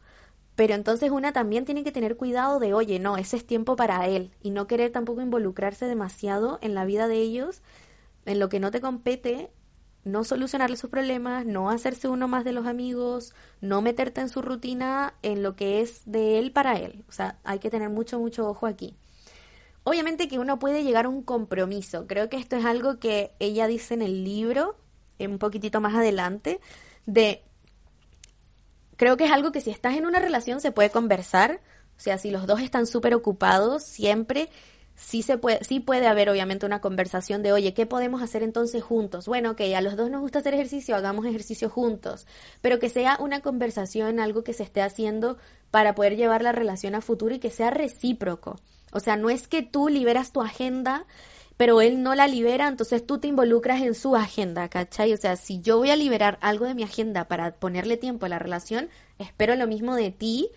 [0.56, 4.06] Pero entonces una también tiene que tener cuidado de, oye, no, ese es tiempo para
[4.08, 4.32] él.
[4.42, 7.62] Y no querer tampoco involucrarse demasiado en la vida de ellos,
[8.26, 9.50] en lo que no te compete,
[10.04, 14.42] no solucionarle sus problemas, no hacerse uno más de los amigos, no meterte en su
[14.42, 17.04] rutina, en lo que es de él para él.
[17.08, 18.96] O sea, hay que tener mucho, mucho ojo aquí.
[19.84, 22.06] Obviamente que uno puede llegar a un compromiso.
[22.06, 24.76] Creo que esto es algo que ella dice en el libro,
[25.18, 26.60] un poquitito más adelante,
[27.06, 27.42] de...
[28.96, 31.60] Creo que es algo que si estás en una relación se puede conversar.
[31.96, 34.48] O sea, si los dos están súper ocupados, siempre
[34.96, 38.82] sí se puede, sí puede haber obviamente una conversación de, oye, ¿qué podemos hacer entonces
[38.82, 39.26] juntos?
[39.26, 42.26] Bueno, que a los dos nos gusta hacer ejercicio, hagamos ejercicio juntos,
[42.60, 45.36] pero que sea una conversación, algo que se esté haciendo
[45.70, 48.56] para poder llevar la relación a futuro y que sea recíproco.
[48.94, 51.04] O sea, no es que tú liberas tu agenda,
[51.56, 55.12] pero él no la libera, entonces tú te involucras en su agenda, ¿cachai?
[55.12, 58.28] O sea, si yo voy a liberar algo de mi agenda para ponerle tiempo a
[58.28, 60.50] la relación, espero lo mismo de ti,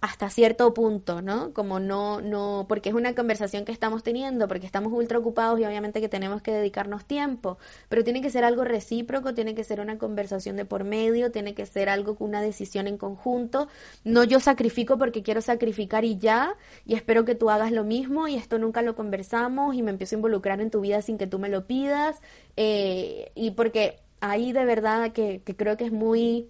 [0.00, 1.52] hasta cierto punto, ¿no?
[1.52, 5.64] Como no, no, porque es una conversación que estamos teniendo, porque estamos ultra ocupados y
[5.66, 7.58] obviamente que tenemos que dedicarnos tiempo,
[7.90, 11.54] pero tiene que ser algo recíproco, tiene que ser una conversación de por medio, tiene
[11.54, 13.68] que ser algo con una decisión en conjunto,
[14.02, 18.26] no yo sacrifico porque quiero sacrificar y ya, y espero que tú hagas lo mismo
[18.26, 21.26] y esto nunca lo conversamos y me empiezo a involucrar en tu vida sin que
[21.26, 22.22] tú me lo pidas,
[22.56, 26.48] eh, y porque ahí de verdad que, que creo que es muy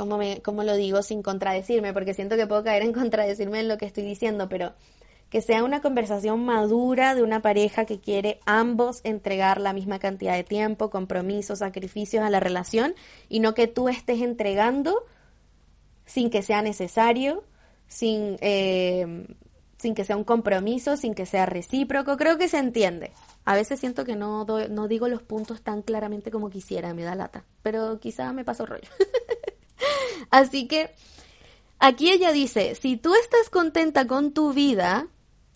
[0.00, 1.92] ¿cómo, cómo lo digo sin contradecirme?
[1.92, 4.72] Porque siento que puedo caer en contradecirme en lo que estoy diciendo, pero
[5.28, 10.34] que sea una conversación madura de una pareja que quiere ambos entregar la misma cantidad
[10.34, 12.94] de tiempo, compromisos, sacrificios a la relación
[13.28, 15.04] y no que tú estés entregando
[16.06, 17.44] sin que sea necesario,
[17.86, 19.26] sin, eh,
[19.76, 22.16] sin que sea un compromiso, sin que sea recíproco.
[22.16, 23.12] Creo que se entiende.
[23.44, 27.14] A veces siento que no, no digo los puntos tan claramente como quisiera, me da
[27.14, 28.88] lata, pero quizá me paso rollo.
[30.30, 30.90] Así que
[31.78, 35.08] aquí ella dice, si tú estás contenta con tu vida,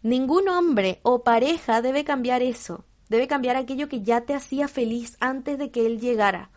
[0.02, 2.84] ningún hombre o pareja debe cambiar eso.
[3.08, 6.50] Debe cambiar aquello que ya te hacía feliz antes de que él llegara.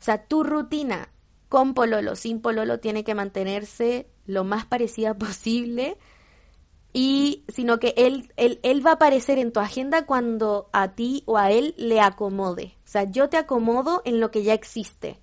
[0.00, 1.08] O sea, tu rutina
[1.48, 5.96] con pololo, sin pololo, tiene que mantenerse lo más parecida posible
[6.92, 11.22] y sino que él, él, él, va a aparecer en tu agenda cuando a ti
[11.26, 12.76] o a él le acomode.
[12.84, 15.21] O sea, yo te acomodo en lo que ya existe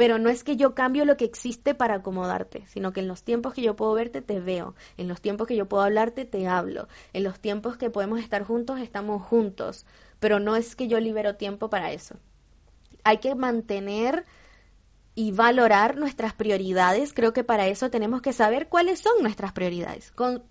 [0.00, 3.22] pero no es que yo cambio lo que existe para acomodarte, sino que en los
[3.22, 6.48] tiempos que yo puedo verte te veo, en los tiempos que yo puedo hablarte te
[6.48, 9.84] hablo, en los tiempos que podemos estar juntos estamos juntos,
[10.18, 12.14] pero no es que yo libero tiempo para eso.
[13.04, 14.24] Hay que mantener
[15.14, 20.12] y valorar nuestras prioridades, creo que para eso tenemos que saber cuáles son nuestras prioridades.
[20.12, 20.42] Con.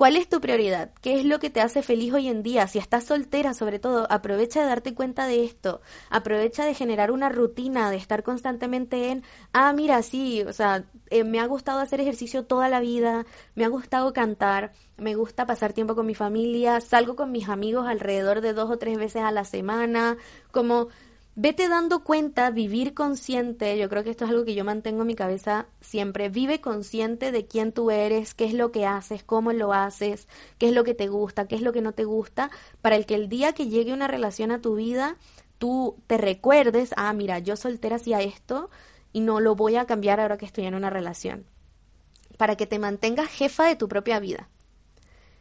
[0.00, 0.92] ¿Cuál es tu prioridad?
[1.02, 2.66] ¿Qué es lo que te hace feliz hoy en día?
[2.66, 5.82] Si estás soltera, sobre todo, aprovecha de darte cuenta de esto.
[6.08, 11.22] Aprovecha de generar una rutina, de estar constantemente en, ah, mira, sí, o sea, eh,
[11.22, 15.74] me ha gustado hacer ejercicio toda la vida, me ha gustado cantar, me gusta pasar
[15.74, 19.32] tiempo con mi familia, salgo con mis amigos alrededor de dos o tres veces a
[19.32, 20.16] la semana,
[20.50, 20.88] como
[21.42, 25.06] vete dando cuenta, vivir consciente, yo creo que esto es algo que yo mantengo en
[25.06, 29.50] mi cabeza siempre, vive consciente de quién tú eres, qué es lo que haces, cómo
[29.54, 32.50] lo haces, qué es lo que te gusta, qué es lo que no te gusta,
[32.82, 35.16] para el que el día que llegue una relación a tu vida,
[35.56, 38.68] tú te recuerdes, ah, mira, yo soltera hacía esto
[39.14, 41.46] y no lo voy a cambiar ahora que estoy en una relación,
[42.36, 44.50] para que te mantengas jefa de tu propia vida.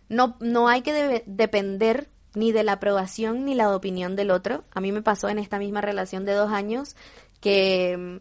[0.08, 4.64] No, no hay que depender ni de la aprobación ni la opinión del otro.
[4.72, 6.96] A mí me pasó en esta misma relación de dos años
[7.42, 8.18] que mm,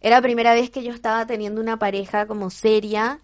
[0.00, 3.20] era la primera vez que yo estaba teniendo una pareja como seria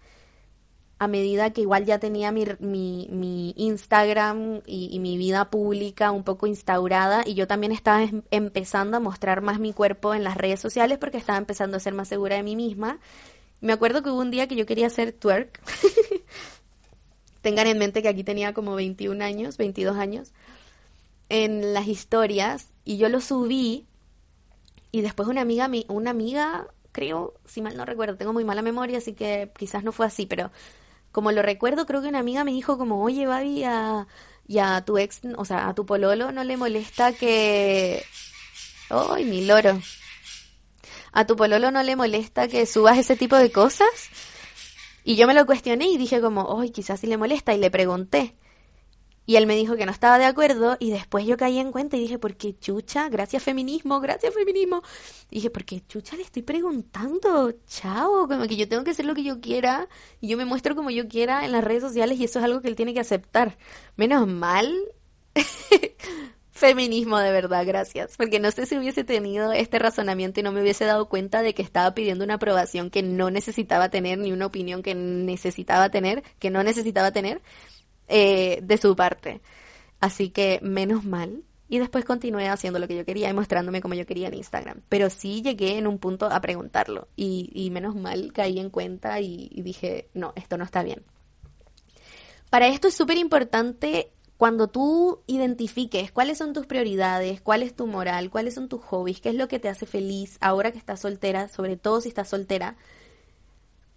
[0.99, 6.47] a medida que igual ya tenía mi, mi, Instagram y, mi vida pública un poco
[6.47, 10.61] instaurada y yo también estaba em, empezando a mostrar más mi cuerpo en las redes
[10.61, 12.99] sociales porque estaba empezando a ser más segura de mí misma.
[13.59, 15.61] Me acuerdo que hubo un día que yo quería hacer twerk
[17.43, 20.31] Tengan en mente que aquí tenía como 21 años, 22 años,
[21.29, 23.85] en las historias y yo lo subí
[24.91, 28.99] y después una amiga, una amiga, creo, si mal no recuerdo, tengo muy mala memoria,
[28.99, 30.51] así que quizás no fue así, pero
[31.11, 34.07] como lo recuerdo, creo que una amiga me dijo como, oye, Babi, a,
[34.61, 38.03] a tu ex, o sea, a tu pololo no le molesta que...
[38.89, 39.81] ¡Ay, mi loro!
[41.11, 43.89] ¿A tu pololo no le molesta que subas ese tipo de cosas?
[45.03, 47.69] Y yo me lo cuestioné y dije como, ay, quizás si le molesta y le
[47.71, 48.35] pregunté.
[49.25, 51.95] Y él me dijo que no estaba de acuerdo y después yo caí en cuenta
[51.95, 53.07] y dije, ¿por qué chucha?
[53.07, 54.81] Gracias feminismo, gracias feminismo.
[55.29, 57.53] Y dije, ¿por qué chucha le estoy preguntando?
[57.65, 59.87] Chao, como que yo tengo que hacer lo que yo quiera
[60.19, 62.61] y yo me muestro como yo quiera en las redes sociales y eso es algo
[62.61, 63.57] que él tiene que aceptar.
[63.95, 64.69] Menos mal
[66.63, 68.15] feminismo de verdad, gracias.
[68.15, 71.53] Porque no sé si hubiese tenido este razonamiento y no me hubiese dado cuenta de
[71.53, 76.23] que estaba pidiendo una aprobación que no necesitaba tener, ni una opinión que necesitaba tener,
[76.39, 77.41] que no necesitaba tener,
[78.07, 79.41] eh, de su parte.
[79.99, 81.43] Así que menos mal.
[81.67, 84.81] Y después continué haciendo lo que yo quería y mostrándome como yo quería en Instagram.
[84.87, 87.09] Pero sí llegué en un punto a preguntarlo.
[87.17, 91.03] Y, menos mal caí en cuenta y, y dije, no, esto no está bien.
[92.49, 94.11] Para esto es súper importante
[94.43, 99.21] cuando tú identifiques cuáles son tus prioridades, cuál es tu moral, cuáles son tus hobbies,
[99.21, 102.27] qué es lo que te hace feliz ahora que estás soltera, sobre todo si estás
[102.27, 102.75] soltera,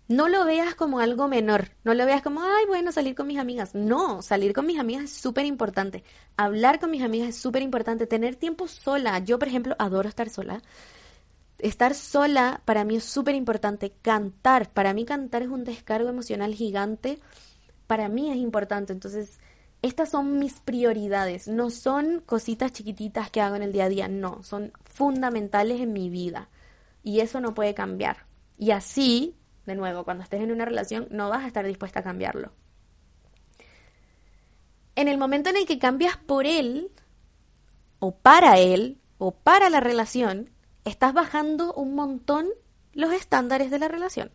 [0.07, 3.41] no lo veas como algo menor, no lo veas como, ay, bueno, salir con mis
[3.41, 3.75] amigas.
[3.75, 6.05] No, salir con mis amigas es súper importante.
[6.37, 8.07] Hablar con mis amigas es súper importante.
[8.07, 9.19] Tener tiempo sola.
[9.19, 10.63] Yo, por ejemplo, adoro estar sola.
[11.59, 13.95] Estar sola para mí es súper importante.
[14.01, 17.19] Cantar, para mí cantar es un descargo emocional gigante.
[17.89, 18.93] Para mí es importante.
[18.93, 19.41] Entonces,
[19.87, 24.09] estas son mis prioridades, no son cositas chiquititas que hago en el día a día,
[24.09, 26.49] no, son fundamentales en mi vida
[27.03, 28.27] y eso no puede cambiar.
[28.59, 32.03] Y así, de nuevo, cuando estés en una relación, no vas a estar dispuesta a
[32.03, 32.53] cambiarlo.
[34.95, 36.91] En el momento en el que cambias por él,
[37.99, 40.51] o para él, o para la relación,
[40.85, 42.49] estás bajando un montón
[42.93, 44.33] los estándares de la relación.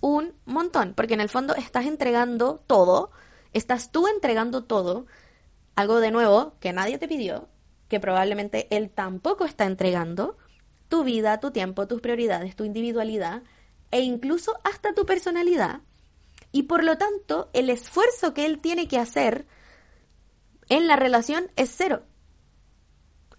[0.00, 3.10] Un montón, porque en el fondo estás entregando todo
[3.52, 5.06] Estás tú entregando todo,
[5.74, 7.48] algo de nuevo que nadie te pidió,
[7.88, 10.36] que probablemente él tampoco está entregando,
[10.88, 13.42] tu vida, tu tiempo, tus prioridades, tu individualidad
[13.90, 15.80] e incluso hasta tu personalidad.
[16.52, 19.46] Y por lo tanto, el esfuerzo que él tiene que hacer
[20.68, 22.02] en la relación es cero.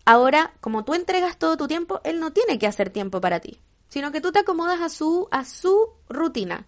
[0.06, 3.60] Ahora, como tú entregas todo tu tiempo, él no tiene que hacer tiempo para ti,
[3.88, 6.68] sino que tú te acomodas a su a su rutina.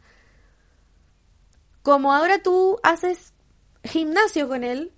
[1.81, 3.34] Como ahora tú haces
[3.85, 4.91] gimnasio con él,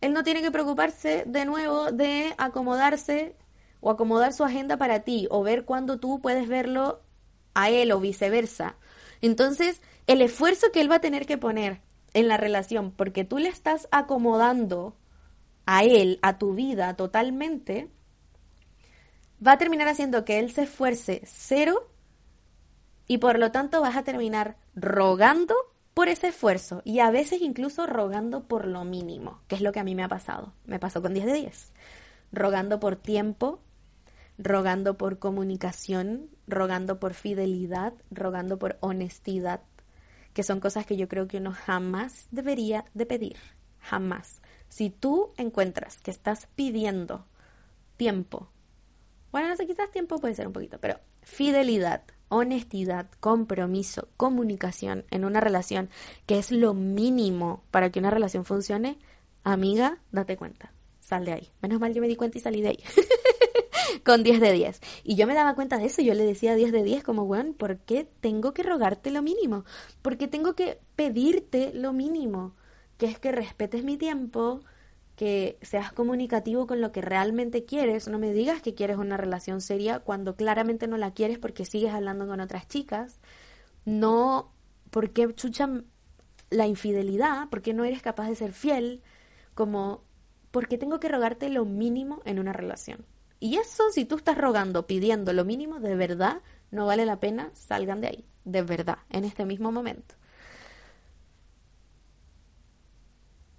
[0.00, 3.36] él no tiene que preocuparse de nuevo de acomodarse
[3.80, 7.02] o acomodar su agenda para ti o ver cuándo tú puedes verlo
[7.54, 8.76] a él o viceversa.
[9.20, 11.80] Entonces, el esfuerzo que él va a tener que poner
[12.14, 14.96] en la relación porque tú le estás acomodando
[15.66, 17.90] a él, a tu vida totalmente,
[19.46, 21.90] va a terminar haciendo que él se esfuerce cero
[23.06, 25.54] y por lo tanto vas a terminar rogando
[25.94, 29.80] por ese esfuerzo y a veces incluso rogando por lo mínimo, que es lo que
[29.80, 30.52] a mí me ha pasado.
[30.64, 31.72] Me pasó con 10 de 10.
[32.32, 33.60] Rogando por tiempo,
[34.38, 39.60] rogando por comunicación, rogando por fidelidad, rogando por honestidad,
[40.32, 43.36] que son cosas que yo creo que uno jamás debería de pedir,
[43.80, 44.40] jamás.
[44.68, 47.26] Si tú encuentras que estás pidiendo
[47.96, 48.48] tiempo,
[49.32, 55.26] bueno, no sé, quizás tiempo puede ser un poquito, pero fidelidad, honestidad, compromiso, comunicación en
[55.26, 55.90] una relación,
[56.26, 58.98] que es lo mínimo para que una relación funcione,
[59.44, 61.48] amiga, date cuenta, sal de ahí.
[61.60, 62.78] Menos mal yo me di cuenta y salí de ahí.
[64.04, 64.80] con 10 de 10.
[65.04, 67.54] Y yo me daba cuenta de eso, yo le decía 10 de 10 como, weón,
[67.54, 69.64] ¿por qué tengo que rogarte lo mínimo?
[70.02, 72.54] ¿Por qué tengo que pedirte lo mínimo?
[72.96, 74.60] Que es que respetes mi tiempo,
[75.20, 79.60] que seas comunicativo con lo que realmente quieres, no me digas que quieres una relación
[79.60, 83.20] seria cuando claramente no la quieres porque sigues hablando con otras chicas,
[83.84, 84.50] no
[84.88, 85.84] porque chuchan
[86.48, 89.02] la infidelidad, porque no eres capaz de ser fiel,
[89.52, 90.04] como
[90.52, 93.04] porque tengo que rogarte lo mínimo en una relación.
[93.40, 96.40] Y eso, si tú estás rogando, pidiendo lo mínimo, de verdad,
[96.70, 100.14] no vale la pena, salgan de ahí, de verdad, en este mismo momento.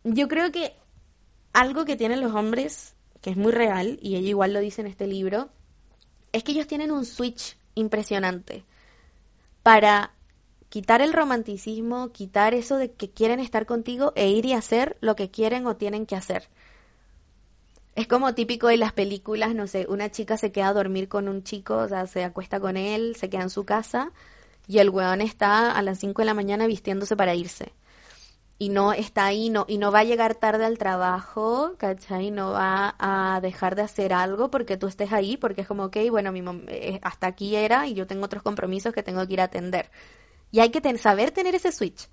[0.03, 0.81] Yo creo que
[1.53, 4.87] algo que tienen los hombres, que es muy real, y ella igual lo dice en
[4.87, 5.49] este libro,
[6.31, 8.63] es que ellos tienen un switch impresionante
[9.63, 10.13] para
[10.69, 15.15] quitar el romanticismo, quitar eso de que quieren estar contigo e ir y hacer lo
[15.15, 16.47] que quieren o tienen que hacer.
[17.93, 21.27] Es como típico de las películas, no sé, una chica se queda a dormir con
[21.27, 24.11] un chico, o sea, se acuesta con él, se queda en su casa
[24.65, 27.73] y el weón está a las 5 de la mañana vistiéndose para irse
[28.61, 32.29] y no está ahí no, y no va a llegar tarde al trabajo, ¿cachai?
[32.29, 35.97] No va a dejar de hacer algo porque tú estés ahí, porque es como, ok,
[36.11, 39.41] bueno, mi eh, hasta aquí era y yo tengo otros compromisos que tengo que ir
[39.41, 39.89] a atender.
[40.51, 42.07] Y hay que saber tener ese switch.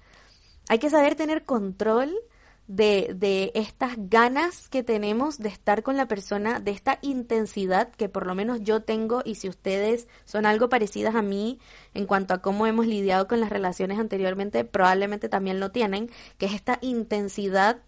[0.71, 2.17] Hay que saber tener control
[2.69, 8.11] de, de estas ganas que tenemos de estar con la persona, de esta intensidad que
[8.11, 11.59] por lo menos yo tengo y si ustedes son algo parecidas a mí
[11.95, 16.47] en cuanto a cómo hemos lidiado con las relaciones anteriormente, probablemente también lo tienen, que
[16.47, 17.81] es esta intensidad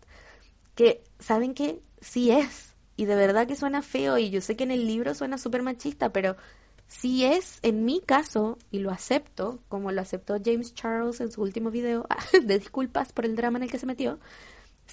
[0.74, 1.80] que, ¿saben qué?
[2.00, 2.74] Sí es.
[2.96, 5.62] Y de verdad que suena feo y yo sé que en el libro suena súper
[5.62, 6.36] machista, pero
[6.86, 11.42] sí es, en mi caso, y lo acepto, como lo aceptó James Charles en su
[11.42, 14.18] último video, de disculpas por el drama en el que se metió,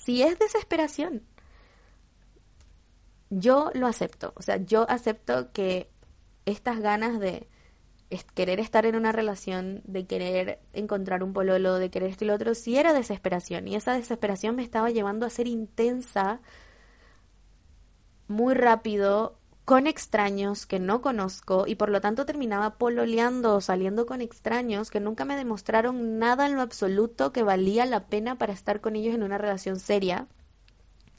[0.04, 1.24] si es desesperación,
[3.30, 4.34] yo lo acepto.
[4.36, 5.90] O sea, yo acepto que
[6.46, 7.48] estas ganas de
[8.34, 12.36] querer estar en una relación, de querer encontrar un pololo, de querer esto y lo
[12.36, 13.68] otro, sí era desesperación.
[13.68, 16.40] Y esa desesperación me estaba llevando a ser intensa
[18.28, 19.38] muy rápido
[19.68, 24.90] con extraños que no conozco y por lo tanto terminaba pololeando o saliendo con extraños
[24.90, 28.96] que nunca me demostraron nada en lo absoluto que valía la pena para estar con
[28.96, 30.28] ellos en una relación seria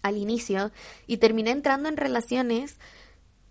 [0.01, 0.73] al inicio
[1.07, 2.79] y terminé entrando en relaciones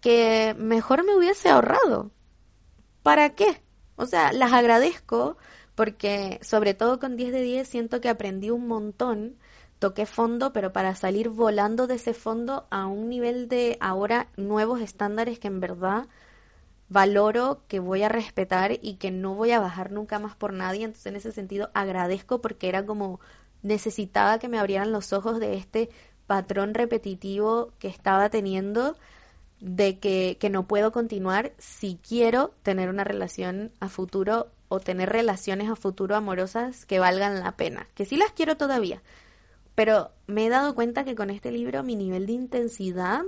[0.02, 2.10] que mejor me hubiese ahorrado.
[3.04, 3.62] ¿Para qué?
[3.98, 5.38] O sea, las agradezco
[5.76, 9.38] porque sobre todo con 10 de 10 siento que aprendí un montón
[9.80, 14.82] toqué fondo, pero para salir volando de ese fondo a un nivel de ahora nuevos
[14.82, 16.08] estándares que en verdad
[16.90, 20.86] valoro, que voy a respetar y que no voy a bajar nunca más por nadie.
[20.86, 23.20] Entonces en ese sentido agradezco porque era como
[23.62, 25.90] necesitaba que me abrieran los ojos de este
[26.28, 28.96] patrón repetitivo que estaba teniendo
[29.60, 35.10] de que, que no puedo continuar si quiero tener una relación a futuro o tener
[35.10, 39.02] relaciones a futuro amorosas que valgan la pena, que sí las quiero todavía,
[39.78, 43.22] pero me he dado cuenta que con este libro mi nivel de intensidad,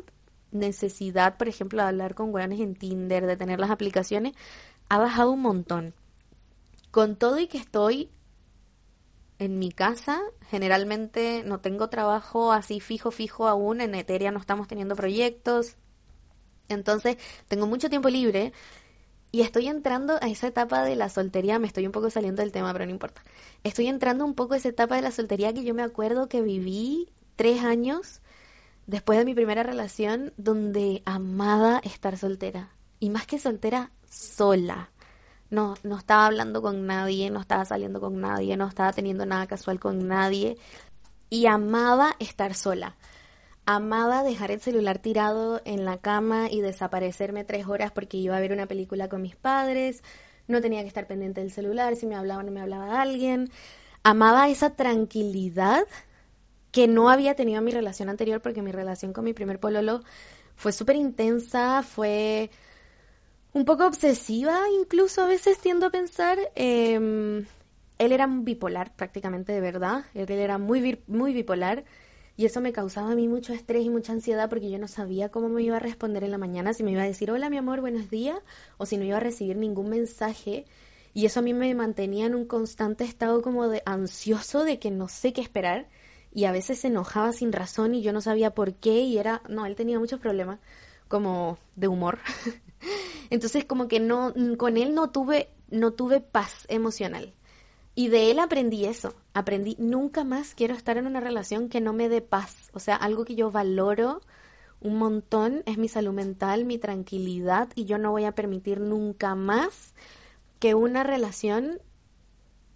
[0.50, 4.34] necesidad, por ejemplo, de hablar con weones en Tinder, de tener las aplicaciones,
[4.90, 5.94] ha bajado un montón.
[6.90, 8.10] Con todo y que estoy
[9.38, 14.68] en mi casa, generalmente no tengo trabajo así fijo, fijo aún, en Eteria no estamos
[14.68, 15.76] teniendo proyectos,
[16.68, 18.54] entonces tengo mucho tiempo libre
[19.32, 22.52] y estoy entrando a esa etapa de la soltería, me estoy un poco saliendo del
[22.52, 23.24] tema, pero no importa.
[23.64, 26.42] Estoy entrando un poco a esa etapa de la soltería que yo me acuerdo que
[26.42, 28.22] viví tres años
[28.88, 32.72] después de mi primera relación donde amaba estar soltera.
[33.00, 34.90] Y más que soltera, sola.
[35.52, 39.46] No, no estaba hablando con nadie, no estaba saliendo con nadie, no estaba teniendo nada
[39.46, 40.58] casual con nadie.
[41.30, 42.96] Y amaba estar sola
[43.72, 48.40] amaba dejar el celular tirado en la cama y desaparecerme tres horas porque iba a
[48.40, 50.02] ver una película con mis padres,
[50.48, 53.52] no tenía que estar pendiente del celular, si me hablaba no me hablaba alguien.
[54.02, 55.84] Amaba esa tranquilidad
[56.72, 60.02] que no había tenido en mi relación anterior porque mi relación con mi primer pololo
[60.56, 62.50] fue súper intensa, fue
[63.54, 66.40] un poco obsesiva, incluso a veces tiendo a pensar.
[66.56, 67.46] Em,
[68.00, 71.86] él era bipolar prácticamente de verdad, él era muy, muy bipolar
[72.40, 75.28] y eso me causaba a mí mucho estrés y mucha ansiedad porque yo no sabía
[75.28, 77.58] cómo me iba a responder en la mañana, si me iba a decir hola mi
[77.58, 78.40] amor, buenos días,
[78.78, 80.64] o si no iba a recibir ningún mensaje.
[81.14, 84.90] Y eso a mí me mantenía en un constante estado como de ansioso de que
[84.90, 85.90] no sé qué esperar.
[86.34, 89.02] Y a veces se enojaba sin razón y yo no sabía por qué.
[89.02, 90.60] Y era, no, él tenía muchos problemas
[91.10, 92.20] como de humor.
[93.30, 97.34] Entonces como que no, con él no tuve no tuve paz emocional.
[98.00, 101.92] Y de él aprendí eso, aprendí nunca más quiero estar en una relación que no
[101.92, 104.22] me dé paz, o sea, algo que yo valoro
[104.80, 109.36] un montón es mi salud mental, mi tranquilidad y yo no voy a permitir nunca
[109.36, 109.96] más
[110.60, 111.82] que una relación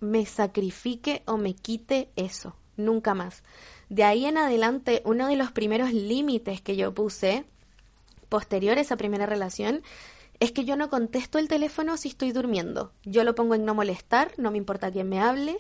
[0.01, 3.43] me sacrifique o me quite eso, nunca más.
[3.87, 7.45] De ahí en adelante, uno de los primeros límites que yo puse
[8.27, 9.83] posterior a esa primera relación
[10.43, 12.91] es que yo no contesto el teléfono si estoy durmiendo.
[13.05, 15.57] Yo lo pongo en no molestar, no me importa quién me hable.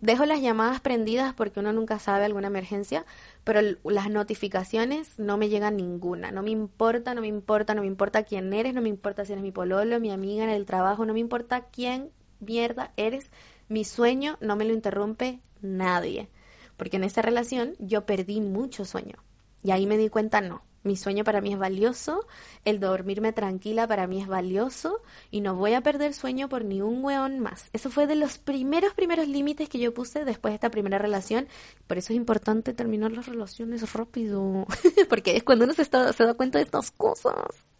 [0.00, 3.04] dejo las llamadas prendidas porque uno nunca sabe alguna emergencia,
[3.44, 6.30] pero las notificaciones no me llegan ninguna.
[6.30, 9.32] No me importa, no me importa, no me importa quién eres, no me importa si
[9.32, 13.30] eres mi pololo, mi amiga en el trabajo, no me importa quién mierda eres.
[13.68, 16.30] Mi sueño no me lo interrumpe nadie.
[16.78, 19.16] Porque en esa relación yo perdí mucho sueño.
[19.62, 22.26] Y ahí me di cuenta, no, mi sueño para mí es valioso,
[22.64, 26.80] el dormirme tranquila para mí es valioso y no voy a perder sueño por ni
[26.80, 27.68] un weón más.
[27.72, 31.48] Eso fue de los primeros, primeros límites que yo puse después de esta primera relación.
[31.86, 34.66] Por eso es importante terminar las relaciones rápido,
[35.08, 37.34] porque es cuando uno se, está, se da cuenta de estas cosas.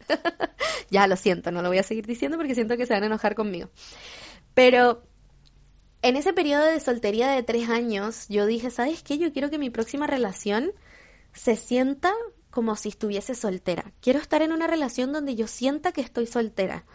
[0.91, 3.07] ya lo siento, no lo voy a seguir diciendo porque siento que se van a
[3.07, 3.71] enojar conmigo.
[4.55, 5.03] Pero
[6.03, 9.19] en ese periodo de soltería de tres años, yo dije, ¿sabes qué?
[9.19, 10.73] Yo quiero que mi próxima relación
[11.33, 12.13] se sienta
[12.57, 13.93] como si estuviese soltera.
[14.01, 16.87] Quiero estar en una relación donde yo sienta que estoy soltera.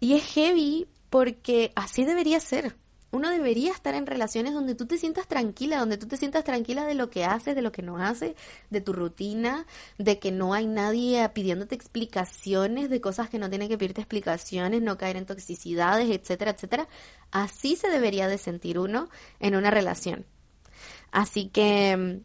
[0.00, 2.74] Y es heavy porque así debería ser.
[3.12, 6.84] Uno debería estar en relaciones donde tú te sientas tranquila, donde tú te sientas tranquila
[6.84, 8.34] de lo que haces, de lo que no haces,
[8.70, 9.66] de tu rutina,
[9.98, 14.82] de que no hay nadie pidiéndote explicaciones, de cosas que no tienen que pedirte explicaciones,
[14.82, 16.88] no caer en toxicidades, etcétera, etcétera.
[17.30, 19.08] Así se debería de sentir uno
[19.38, 20.26] en una relación.
[21.12, 22.24] Así que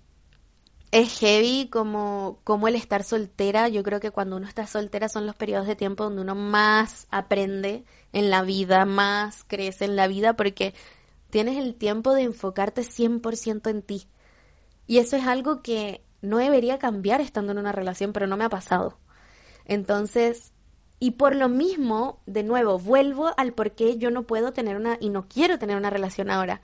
[0.93, 3.67] es heavy como, como el estar soltera.
[3.67, 7.07] Yo creo que cuando uno está soltera son los periodos de tiempo donde uno más
[7.09, 10.75] aprende en la vida, más crece en la vida, porque
[11.31, 14.07] tienes el tiempo de enfocarte 100% en ti.
[14.85, 18.43] Y eso es algo que no debería cambiar estando en una relación, pero no me
[18.43, 18.99] ha pasado.
[19.65, 20.53] Entonces,
[20.99, 24.99] y por lo mismo, de nuevo, vuelvo al por qué yo no puedo tener una
[24.99, 26.61] y no quiero tener una relación ahora.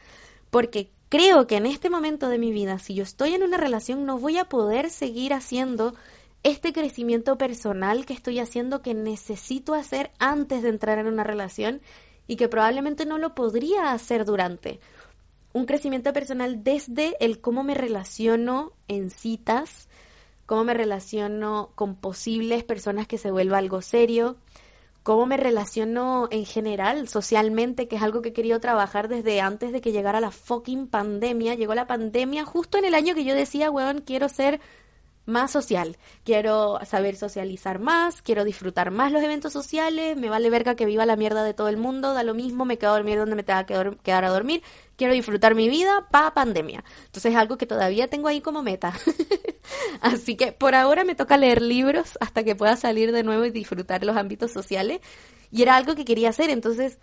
[0.51, 4.05] Porque creo que en este momento de mi vida, si yo estoy en una relación,
[4.05, 5.93] no voy a poder seguir haciendo
[6.43, 11.81] este crecimiento personal que estoy haciendo, que necesito hacer antes de entrar en una relación
[12.27, 14.79] y que probablemente no lo podría hacer durante.
[15.51, 19.89] Un crecimiento personal desde el cómo me relaciono en citas,
[20.45, 24.37] cómo me relaciono con posibles personas que se vuelva algo serio,
[25.03, 29.71] cómo me relaciono en general socialmente, que es algo que he querido trabajar desde antes
[29.71, 31.55] de que llegara la fucking pandemia.
[31.55, 34.59] Llegó la pandemia justo en el año que yo decía, weón, quiero ser
[35.29, 40.75] más social, quiero saber socializar más, quiero disfrutar más los eventos sociales, me vale verga
[40.75, 43.17] que viva la mierda de todo el mundo, da lo mismo, me quedo a dormir
[43.17, 44.63] donde me tenga que quedar a dormir,
[44.95, 46.83] quiero disfrutar mi vida pa pandemia.
[47.05, 48.93] Entonces es algo que todavía tengo ahí como meta.
[50.01, 53.51] Así que por ahora me toca leer libros hasta que pueda salir de nuevo y
[53.51, 54.99] disfrutar los ámbitos sociales.
[55.51, 56.49] Y era algo que quería hacer.
[56.49, 56.99] Entonces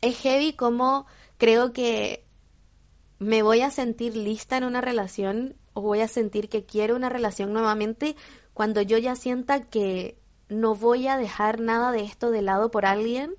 [0.00, 1.06] es heavy como
[1.38, 2.24] creo que
[3.18, 7.08] me voy a sentir lista en una relación o voy a sentir que quiero una
[7.08, 8.16] relación nuevamente
[8.52, 10.18] cuando yo ya sienta que
[10.48, 13.36] no voy a dejar nada de esto de lado por alguien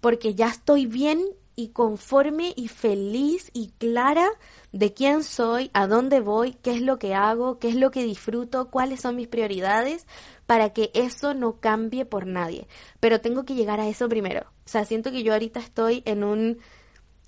[0.00, 1.22] porque ya estoy bien
[1.54, 4.26] y conforme y feliz y clara
[4.72, 8.04] de quién soy, a dónde voy, qué es lo que hago, qué es lo que
[8.04, 10.06] disfruto, cuáles son mis prioridades,
[10.46, 12.68] para que eso no cambie por nadie.
[13.00, 14.46] Pero tengo que llegar a eso primero.
[14.64, 16.58] O sea, siento que yo ahorita estoy en un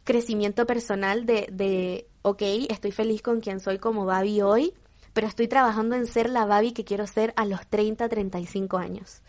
[0.09, 2.41] crecimiento personal de, de ok,
[2.71, 4.73] estoy feliz con quien soy como Babi hoy,
[5.13, 9.21] pero estoy trabajando en ser la Babi que quiero ser a los 30, 35 años.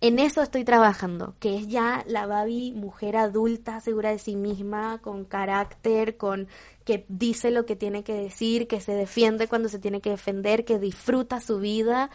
[0.00, 4.98] En eso estoy trabajando, que es ya la Babi mujer adulta, segura de sí misma,
[5.02, 6.48] con carácter, con
[6.86, 10.64] que dice lo que tiene que decir, que se defiende cuando se tiene que defender,
[10.64, 12.08] que disfruta su vida,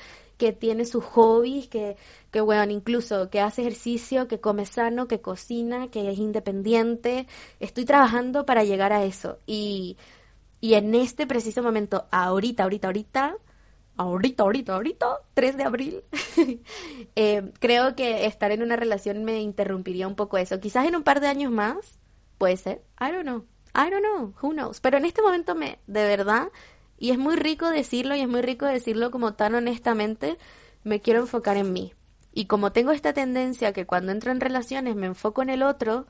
[0.44, 1.96] que tiene sus hobbies, que,
[2.30, 7.28] que bueno, incluso que hace ejercicio, que come sano, que cocina, que es independiente.
[7.62, 9.40] Estoy trabajando para llegar a eso.
[9.46, 9.96] Y,
[10.60, 13.38] y en este preciso momento, ahorita, ahorita, ahorita,
[13.96, 16.04] ahorita, ahorita, ahorita, 3 de abril,
[17.16, 20.60] eh, creo que estar en una relación me interrumpiría un poco eso.
[20.60, 22.00] Quizás en un par de años más,
[22.38, 24.82] puede ser, I don't know, I don't know, who knows.
[24.82, 26.50] Pero en este momento me, de verdad,
[27.04, 30.38] y es muy rico decirlo y es muy rico decirlo como tan honestamente,
[30.86, 31.94] me quiero enfocar en mí.
[32.32, 36.08] Y como tengo esta tendencia que cuando entro en relaciones me enfoco en el otro,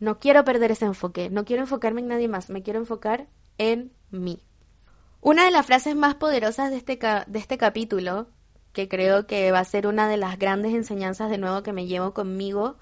[0.00, 3.26] no quiero perder ese enfoque, no quiero enfocarme en nadie más, me quiero enfocar
[3.58, 4.40] en mí.
[5.20, 8.28] Una de las frases más poderosas de este, de este capítulo
[8.72, 11.86] que creo que va a ser una de las grandes enseñanzas de nuevo que me
[11.86, 12.78] llevo conmigo.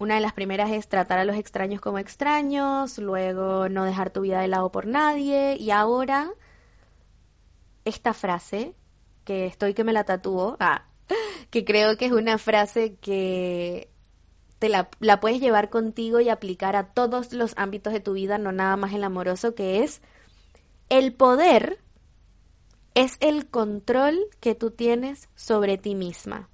[0.00, 4.22] Una de las primeras es tratar a los extraños como extraños, luego no dejar tu
[4.22, 6.32] vida de lado por nadie y ahora
[7.84, 8.74] esta frase
[9.24, 10.86] que estoy que me la tatúo, ah,
[11.50, 13.90] que creo que es una frase que
[14.58, 18.38] te la, la puedes llevar contigo y aplicar a todos los ámbitos de tu vida,
[18.38, 20.02] no nada más el amoroso, que es
[20.88, 21.80] el poder
[22.94, 26.48] es el control que tú tienes sobre ti misma.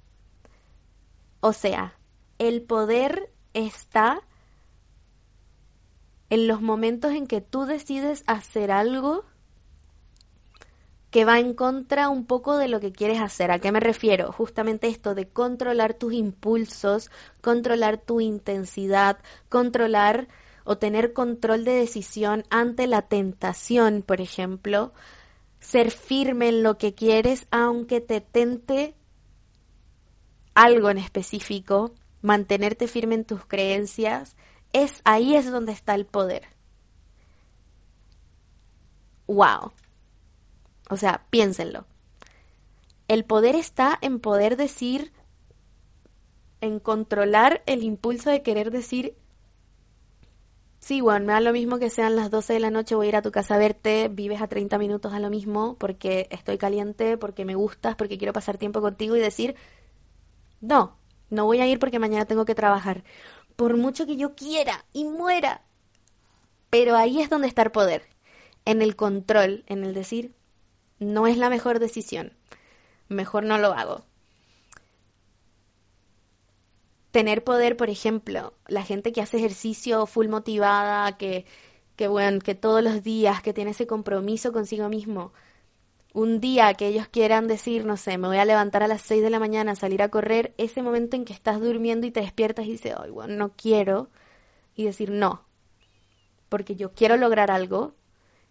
[1.39, 1.97] O sea,
[2.37, 4.21] el poder está
[6.29, 9.25] en los momentos en que tú decides hacer algo
[11.15, 13.49] que va en contra un poco de lo que quieres hacer.
[13.49, 14.33] ¿A qué me refiero?
[14.33, 17.09] Justamente esto de controlar tus impulsos,
[17.39, 20.27] controlar tu intensidad, controlar
[20.65, 24.91] o tener control de decisión ante la tentación, por ejemplo,
[25.61, 28.93] ser firme en lo que quieres aunque te tente
[30.53, 31.93] algo en específico,
[32.23, 34.35] mantenerte firme en tus creencias,
[34.73, 36.43] es ahí es donde está el poder.
[39.27, 39.71] Wow.
[40.89, 41.85] O sea, piénsenlo.
[43.07, 45.11] El poder está en poder decir,
[46.61, 49.15] en controlar el impulso de querer decir,
[50.79, 53.09] sí, bueno, me da lo mismo que sean las 12 de la noche, voy a
[53.09, 56.57] ir a tu casa a verte, vives a 30 minutos a lo mismo, porque estoy
[56.57, 59.55] caliente, porque me gustas, porque quiero pasar tiempo contigo y decir,
[60.61, 60.97] no,
[61.29, 63.03] no voy a ir porque mañana tengo que trabajar.
[63.55, 65.63] Por mucho que yo quiera y muera.
[66.69, 68.03] Pero ahí es donde está el poder,
[68.65, 70.33] en el control, en el decir,
[70.99, 72.33] no es la mejor decisión.
[73.07, 74.05] Mejor no lo hago.
[77.11, 81.45] Tener poder, por ejemplo, la gente que hace ejercicio full motivada, que,
[81.95, 85.31] que bueno, que todos los días, que tiene ese compromiso consigo mismo.
[86.13, 89.21] Un día que ellos quieran decir, no sé, me voy a levantar a las 6
[89.21, 92.65] de la mañana, salir a correr, ese momento en que estás durmiendo y te despiertas
[92.65, 94.09] y dices, ay, bueno, no quiero,
[94.75, 95.45] y decir no,
[96.49, 97.95] porque yo quiero lograr algo,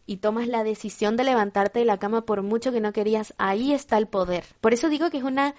[0.06, 3.72] y tomas la decisión de levantarte de la cama por mucho que no querías, ahí
[3.72, 4.44] está el poder.
[4.60, 5.54] Por eso digo que es una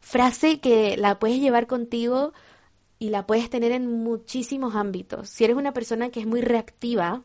[0.00, 2.32] frase que la puedes llevar contigo
[2.98, 5.28] y la puedes tener en muchísimos ámbitos.
[5.28, 7.22] Si eres una persona que es muy reactiva,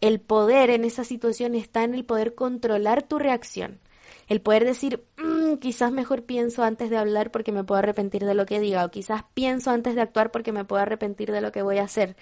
[0.00, 3.80] el poder en esa situación está en el poder controlar tu reacción.
[4.28, 8.34] El poder decir, mm, quizás mejor pienso antes de hablar porque me puedo arrepentir de
[8.34, 11.52] lo que diga, o quizás pienso antes de actuar porque me puedo arrepentir de lo
[11.52, 12.16] que voy a hacer.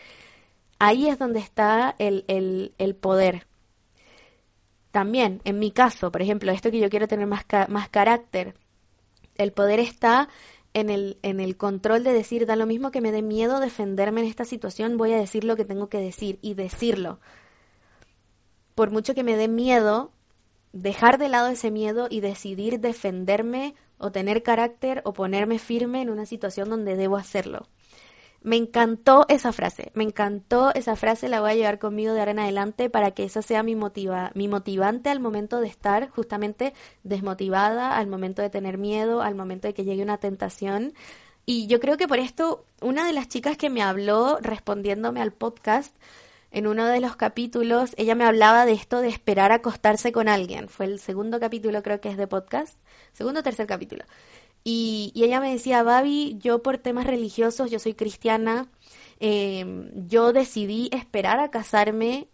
[0.78, 3.46] Ahí es donde está el, el, el poder
[4.90, 8.54] también, en mi caso, por ejemplo, esto que yo quiero tener más, más carácter,
[9.36, 10.28] el poder está
[10.74, 14.20] en el, en el control de decir, da lo mismo que me dé miedo defenderme
[14.20, 17.20] en esta situación, voy a decir lo que tengo que decir y decirlo.
[18.74, 20.12] Por mucho que me dé miedo,
[20.72, 26.10] dejar de lado ese miedo y decidir defenderme o tener carácter o ponerme firme en
[26.10, 27.66] una situación donde debo hacerlo.
[28.42, 32.30] Me encantó esa frase, me encantó esa frase, la voy a llevar conmigo de ahora
[32.30, 36.72] en adelante para que esa sea mi, motiva, mi motivante al momento de estar justamente
[37.02, 40.94] desmotivada, al momento de tener miedo, al momento de que llegue una tentación.
[41.44, 45.32] Y yo creo que por esto, una de las chicas que me habló respondiéndome al
[45.32, 45.94] podcast,
[46.52, 50.68] en uno de los capítulos, ella me hablaba de esto de esperar acostarse con alguien.
[50.68, 52.76] Fue el segundo capítulo, creo que es de podcast.
[53.12, 54.04] Segundo o tercer capítulo.
[54.64, 58.68] Y, ella me decía, Babi, yo por temas religiosos, yo soy cristiana,
[59.20, 62.28] em, yo decidí esperar a casarme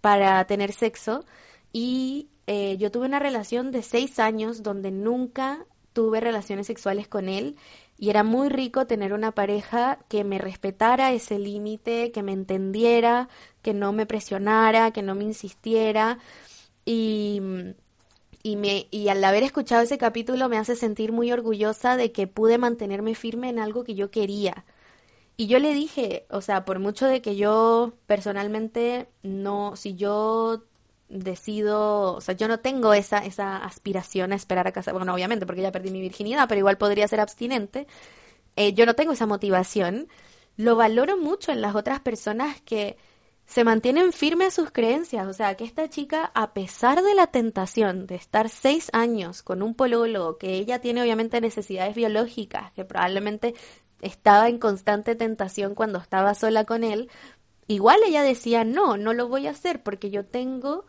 [0.00, 1.24] para tener sexo
[1.72, 7.28] y eh, yo tuve una relación de seis años donde nunca tuve relaciones sexuales con
[7.28, 7.56] él
[7.98, 13.28] y era muy rico tener una pareja que me respetara ese límite, que me entendiera,
[13.62, 16.18] que no me presionara, que no me insistiera
[16.84, 17.42] y
[18.42, 22.26] y, me, y al haber escuchado ese capítulo me hace sentir muy orgullosa de que
[22.26, 24.64] pude mantenerme firme en algo que yo quería.
[25.36, 30.64] Y yo le dije, o sea, por mucho de que yo personalmente no, si yo
[31.08, 35.46] decido, o sea, yo no tengo esa, esa aspiración a esperar a casar, bueno, obviamente
[35.46, 37.86] porque ya perdí mi virginidad, pero igual podría ser abstinente,
[38.56, 40.08] eh, yo no tengo esa motivación,
[40.56, 42.96] lo valoro mucho en las otras personas que
[43.48, 45.26] se mantienen firmes sus creencias.
[45.26, 49.62] O sea, que esta chica, a pesar de la tentación de estar seis años con
[49.62, 53.54] un polólogo, que ella tiene obviamente necesidades biológicas, que probablemente
[54.02, 57.10] estaba en constante tentación cuando estaba sola con él,
[57.68, 60.84] igual ella decía, no, no lo voy a hacer porque yo tengo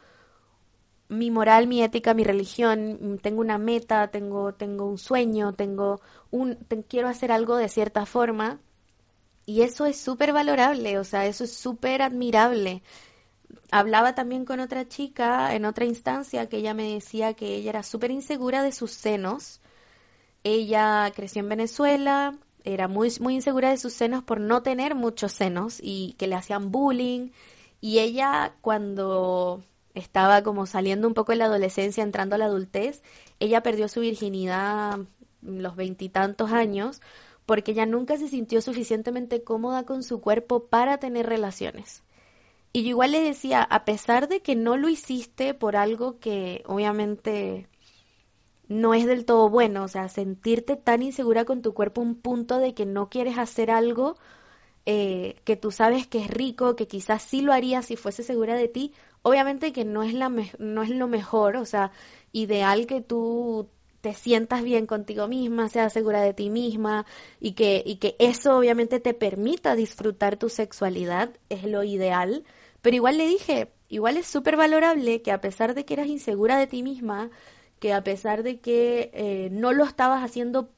[1.08, 6.56] mi moral, mi ética, mi religión, tengo una meta, tengo, tengo un sueño, tengo un,
[6.90, 8.60] quiero hacer algo de cierta forma
[9.50, 12.84] y eso es súper valorable, o sea, eso es súper admirable.
[13.72, 17.84] Hablaba también con otra chica en otra instancia que ella me decía que ella era
[17.84, 19.62] súper insegura de sus senos
[20.44, 25.34] Ella creció en Venezuela, era muy, muy insegura de sus senos por no tener muchos
[25.34, 27.32] senos y que le hacían bullying.
[27.82, 29.64] Y ella cuando
[29.96, 33.02] estaba como saliendo un poco de la adolescencia, entrando a la adultez,
[33.40, 35.00] ella perdió su virginidad
[35.42, 37.02] los veintitantos años
[37.50, 42.04] porque ella nunca se sintió suficientemente cómoda con su cuerpo para tener relaciones.
[42.74, 46.62] Y yo igual le decía, a pesar de que no lo hiciste por algo que
[46.68, 47.68] obviamente
[48.68, 52.60] no es del todo bueno, o sea, sentirte tan insegura con tu cuerpo, un punto
[52.60, 54.16] de que no quieres hacer algo
[54.86, 58.54] eh, que tú sabes que es rico, que quizás sí lo harías si fuese segura
[58.54, 58.94] de ti,
[59.24, 61.92] obviamente que no es, la no es lo mejor, o sea,
[62.32, 63.70] ideal que tú
[64.02, 67.06] te sientas bien contigo misma, seas segura de ti misma
[67.40, 72.46] y que, y que eso obviamente te permita disfrutar tu sexualidad, es lo ideal.
[72.82, 76.58] Pero igual le dije, igual es súper valorable que a pesar de que eras insegura
[76.58, 77.30] de ti misma,
[77.80, 80.72] que a pesar de que eh, no lo estabas haciendo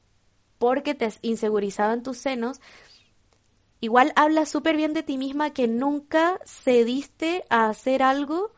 [0.58, 2.60] porque te insegurizaban tus senos,
[3.80, 8.52] igual habla súper bien de ti misma que nunca cediste a hacer algo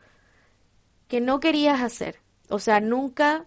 [1.07, 2.19] que no querías hacer.
[2.49, 3.45] O sea, nunca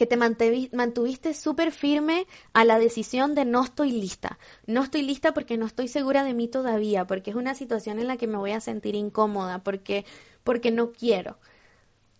[0.00, 4.38] que te mantuviste súper firme a la decisión de no estoy lista.
[4.64, 8.06] No estoy lista porque no estoy segura de mí todavía, porque es una situación en
[8.06, 10.06] la que me voy a sentir incómoda, porque,
[10.42, 11.36] porque no quiero.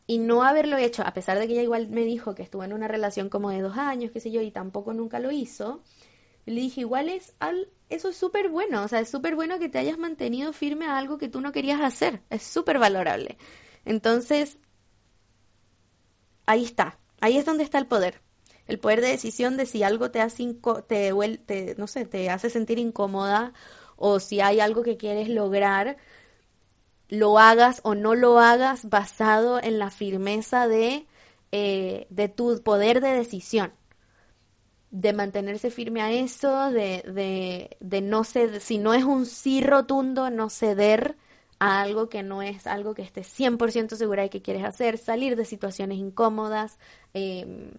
[0.07, 2.75] Y no haberlo hecho, a pesar de que ella igual me dijo que estuvo en
[2.75, 5.81] una relación como de dos años, qué sé yo, y tampoco nunca lo hizo,
[6.45, 7.33] le dije, igual es
[7.89, 10.99] eso es súper bueno, o sea, es súper bueno que te hayas mantenido firme a
[10.99, 13.39] algo que tú no querías hacer, es súper valorable.
[13.87, 14.59] Entonces,
[16.45, 18.21] ahí está, Ahí es donde está el poder.
[18.67, 20.57] El poder de decisión de si algo te hace,
[20.87, 23.53] te, no sé, te hace sentir incómoda
[23.97, 25.97] o si hay algo que quieres lograr,
[27.09, 31.07] lo hagas o no lo hagas basado en la firmeza de,
[31.53, 33.73] eh, de tu poder de decisión
[34.91, 39.61] de mantenerse firme a eso, de, de, de no ceder, si no es un sí
[39.61, 41.17] rotundo, no ceder
[41.61, 45.37] a algo que no es algo que estés 100% segura de que quieres hacer, salir
[45.37, 46.79] de situaciones incómodas,
[47.15, 47.71] eh,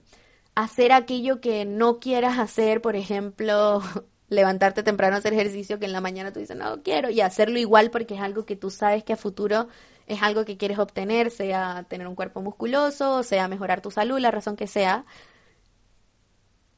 [0.55, 3.82] hacer aquello que no quieras hacer, por ejemplo,
[4.29, 7.57] levantarte temprano a hacer ejercicio que en la mañana tú dices, no quiero, y hacerlo
[7.57, 9.67] igual porque es algo que tú sabes que a futuro
[10.05, 14.29] es algo que quieres obtener, sea tener un cuerpo musculoso, sea mejorar tu salud, la
[14.29, 15.05] razón que sea.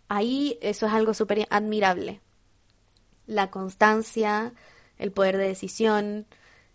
[0.07, 2.21] Ahí eso es algo súper admirable.
[3.25, 4.53] La constancia,
[4.97, 6.27] el poder de decisión,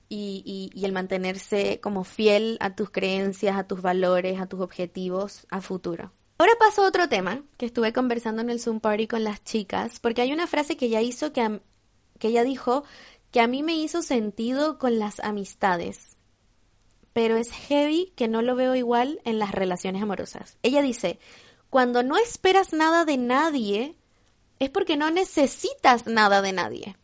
[0.09, 5.47] y, y, el mantenerse como fiel a tus creencias, a tus valores, a tus objetivos
[5.51, 6.13] a futuro.
[6.39, 9.99] Ahora paso a otro tema que estuve conversando en el Zoom Party con las chicas,
[10.01, 11.61] porque hay una frase que ella hizo que,
[12.19, 12.85] que ella dijo
[13.31, 16.17] que a mí me hizo sentido con las amistades,
[17.13, 20.57] pero es heavy que no lo veo igual en las relaciones amorosas.
[20.63, 21.19] Ella dice,
[21.71, 23.97] cuando no esperas nada de nadie,
[24.59, 26.97] es porque no necesitas nada de nadie.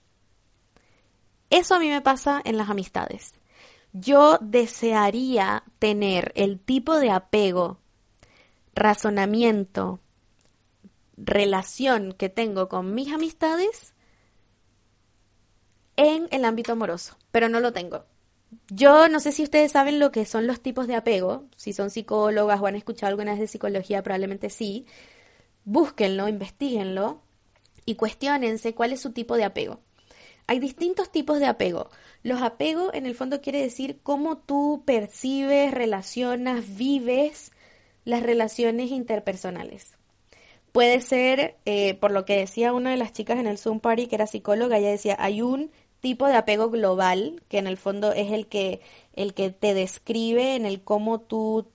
[1.51, 3.35] Eso a mí me pasa en las amistades.
[3.93, 7.79] Yo desearía tener el tipo de apego,
[8.75, 10.01] razonamiento,
[11.17, 13.95] relación que tengo con mis amistades
[15.97, 18.05] en el ámbito amoroso, pero no lo tengo.
[18.69, 21.91] Yo no sé si ustedes saben lo que son los tipos de apego, si son
[21.91, 24.87] psicólogas o han escuchado alguna vez de psicología, probablemente sí.
[25.65, 27.21] Búsquenlo, investiguenlo
[27.85, 29.81] y cuestionense cuál es su tipo de apego.
[30.47, 31.89] Hay distintos tipos de apego.
[32.23, 37.53] Los apegos en el fondo quiere decir cómo tú percibes, relacionas, vives
[38.05, 39.93] las relaciones interpersonales.
[40.73, 44.07] Puede ser, eh, por lo que decía una de las chicas en el Zoom Party,
[44.07, 45.71] que era psicóloga, ella decía, hay un
[46.01, 48.81] tipo de apego global, que en el fondo es el que,
[49.15, 51.69] el que te describe en el cómo tú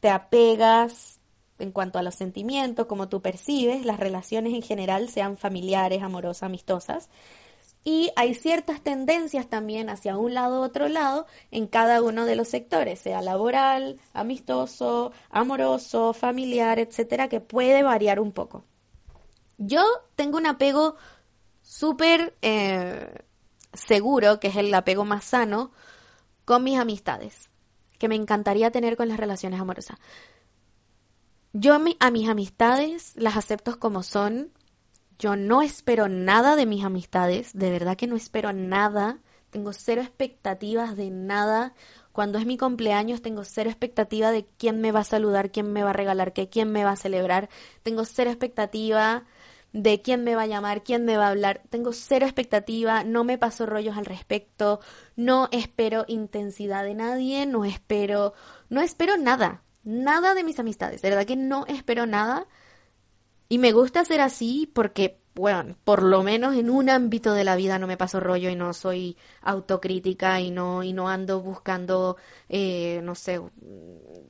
[0.00, 1.20] te apegas
[1.58, 6.42] en cuanto a los sentimientos, cómo tú percibes las relaciones en general, sean familiares, amorosas,
[6.42, 7.08] amistosas.
[7.84, 12.36] Y hay ciertas tendencias también hacia un lado u otro lado en cada uno de
[12.36, 18.64] los sectores, sea laboral, amistoso, amoroso, familiar, etcétera, que puede variar un poco.
[19.58, 20.94] Yo tengo un apego
[21.62, 23.24] súper eh,
[23.72, 25.72] seguro, que es el apego más sano,
[26.44, 27.50] con mis amistades,
[27.98, 29.98] que me encantaría tener con las relaciones amorosas.
[31.52, 34.52] Yo a mis amistades las acepto como son,
[35.22, 39.20] yo no espero nada de mis amistades, de verdad que no espero nada.
[39.50, 41.74] Tengo cero expectativas de nada.
[42.10, 45.84] Cuando es mi cumpleaños tengo cero expectativa de quién me va a saludar, quién me
[45.84, 47.50] va a regalar qué, quién me va a celebrar.
[47.84, 49.22] Tengo cero expectativa
[49.72, 51.62] de quién me va a llamar, quién me va a hablar.
[51.70, 54.80] Tengo cero expectativa, no me paso rollos al respecto,
[55.14, 58.34] no espero intensidad de nadie, no espero,
[58.70, 61.00] no espero nada, nada de mis amistades.
[61.00, 62.48] De verdad que no espero nada
[63.52, 67.54] Y me gusta ser así porque bueno, por lo menos en un ámbito de la
[67.54, 72.16] vida no me paso rollo y no soy autocrítica y no, y no ando buscando,
[72.48, 73.42] eh, no sé,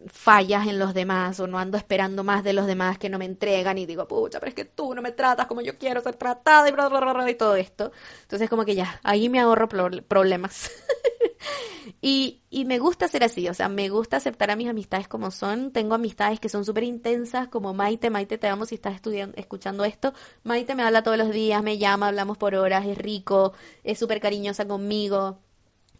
[0.09, 3.25] fallas en los demás o no ando esperando más de los demás que no me
[3.27, 6.17] entregan y digo, pucha, pero es que tú no me tratas como yo quiero ser
[6.17, 7.93] tratada y, bla, bla, bla, y todo esto.
[8.23, 10.69] Entonces como que ya, ahí me ahorro problemas.
[12.05, 15.31] Y, y, me gusta ser así, o sea, me gusta aceptar a mis amistades como
[15.31, 15.71] son.
[15.71, 18.11] Tengo amistades que son súper intensas, como Maite.
[18.11, 20.13] Maite, te amo si estás estudiando, escuchando esto.
[20.43, 23.53] Maite me habla todos los días, me llama, hablamos por horas, es rico,
[23.85, 25.39] es súper cariñosa conmigo.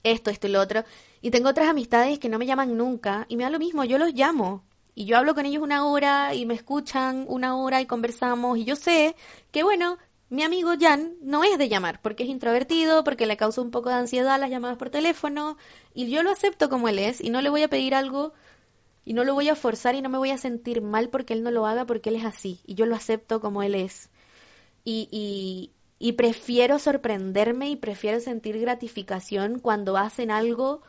[0.03, 0.85] Esto, esto y lo otro.
[1.21, 3.97] Y tengo otras amistades que no me llaman nunca y me da lo mismo, yo
[3.99, 4.65] los llamo.
[4.97, 8.59] Y yo hablo con ellos una hora y me escuchan una hora y conversamos.
[8.59, 9.15] Y yo sé
[9.53, 9.99] que, bueno,
[10.33, 13.91] mi amigo Jan no es de llamar, porque es introvertido, porque le causa un poco
[13.91, 15.59] de ansiedad las llamadas por teléfono,
[15.93, 18.33] y yo lo acepto como él es, y no le voy a pedir algo,
[19.05, 21.43] y no lo voy a forzar, y no me voy a sentir mal porque él
[21.43, 24.09] no lo haga, porque él es así, y yo lo acepto como él es.
[24.85, 30.81] Y, y, y prefiero sorprenderme y prefiero sentir gratificación cuando hacen algo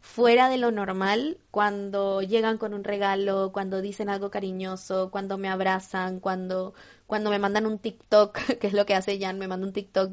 [0.00, 5.48] fuera de lo normal, cuando llegan con un regalo, cuando dicen algo cariñoso, cuando me
[5.50, 6.72] abrazan, cuando
[7.06, 10.12] cuando me mandan un TikTok, que es lo que hace Jan, me manda un TikTok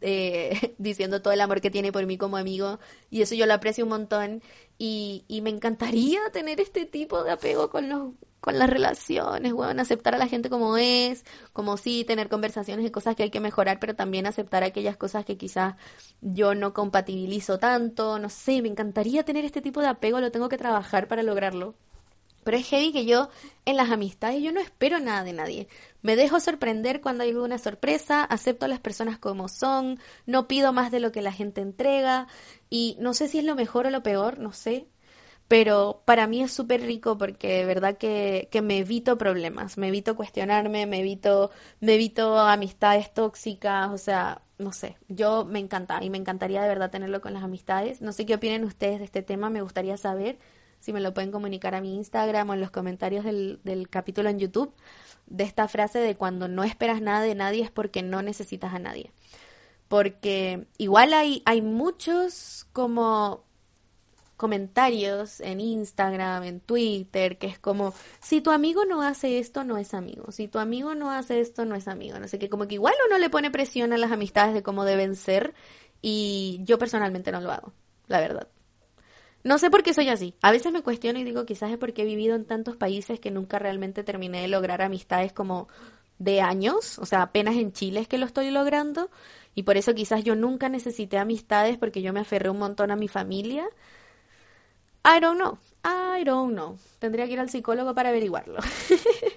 [0.00, 2.78] eh, diciendo todo el amor que tiene por mí como amigo,
[3.10, 4.42] y eso yo lo aprecio un montón,
[4.78, 8.10] y, y me encantaría tener este tipo de apego con los
[8.40, 12.90] con las relaciones, bueno, aceptar a la gente como es, como sí, tener conversaciones y
[12.90, 15.74] cosas que hay que mejorar, pero también aceptar aquellas cosas que quizás
[16.22, 20.48] yo no compatibilizo tanto, no sé, me encantaría tener este tipo de apego, lo tengo
[20.48, 21.74] que trabajar para lograrlo.
[22.44, 23.28] Pero es heavy que yo
[23.64, 25.68] en las amistades yo no espero nada de nadie.
[26.02, 30.72] Me dejo sorprender cuando hay una sorpresa, acepto a las personas como son, no pido
[30.72, 32.26] más de lo que la gente entrega
[32.70, 34.86] y no sé si es lo mejor o lo peor, no sé.
[35.48, 39.88] Pero para mí es súper rico porque de verdad que, que, me evito problemas, me
[39.88, 46.02] evito cuestionarme, me evito, me evito amistades tóxicas, o sea, no sé, yo me encanta
[46.04, 48.00] y me encantaría de verdad tenerlo con las amistades.
[48.00, 50.38] No sé qué opinen ustedes de este tema, me gustaría saber
[50.80, 54.28] si me lo pueden comunicar a mi Instagram o en los comentarios del, del capítulo
[54.28, 54.74] en YouTube,
[55.26, 58.78] de esta frase de cuando no esperas nada de nadie es porque no necesitas a
[58.78, 59.12] nadie.
[59.88, 63.44] Porque igual hay, hay muchos como
[64.40, 69.76] comentarios en Instagram, en Twitter, que es como, si tu amigo no hace esto, no
[69.76, 72.66] es amigo, si tu amigo no hace esto, no es amigo, no sé qué, como
[72.66, 75.52] que igual uno le pone presión a las amistades de cómo deben ser
[76.00, 77.74] y yo personalmente no lo hago,
[78.06, 78.48] la verdad.
[79.42, 80.34] No sé por qué soy así.
[80.42, 83.30] A veces me cuestiono y digo, quizás es porque he vivido en tantos países que
[83.30, 85.68] nunca realmente terminé de lograr amistades como
[86.20, 89.10] de años, o sea, apenas en Chile es que lo estoy logrando
[89.54, 92.96] y por eso quizás yo nunca necesité amistades porque yo me aferré un montón a
[92.96, 93.66] mi familia.
[95.02, 95.58] I don't know.
[95.82, 96.78] I don't know.
[96.98, 98.60] Tendría que ir al psicólogo para averiguarlo.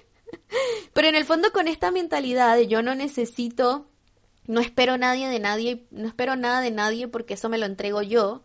[0.92, 3.86] Pero en el fondo con esta mentalidad de yo no necesito,
[4.46, 8.02] no espero nadie de nadie, no espero nada de nadie porque eso me lo entrego
[8.02, 8.42] yo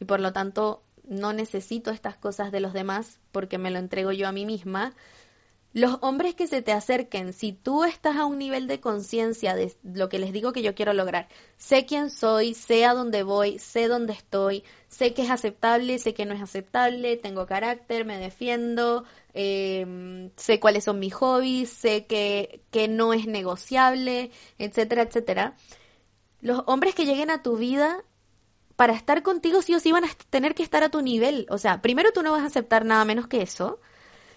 [0.00, 4.12] y por lo tanto no necesito estas cosas de los demás porque me lo entrego
[4.12, 4.94] yo a mí misma.
[5.76, 9.74] Los hombres que se te acerquen, si tú estás a un nivel de conciencia de
[9.84, 11.28] lo que les digo que yo quiero lograr,
[11.58, 16.14] sé quién soy, sé a dónde voy, sé dónde estoy, sé que es aceptable, sé
[16.14, 19.04] que no es aceptable, tengo carácter, me defiendo,
[19.34, 25.56] em, sé cuáles son mis hobbies, sé que, que no es negociable, etcétera, etcétera.
[26.40, 28.02] Los hombres que lleguen a tu vida
[28.76, 31.46] para estar contigo sí o sí van a tener que estar a tu nivel.
[31.50, 33.80] O sea, primero tú no vas a aceptar nada menos que eso.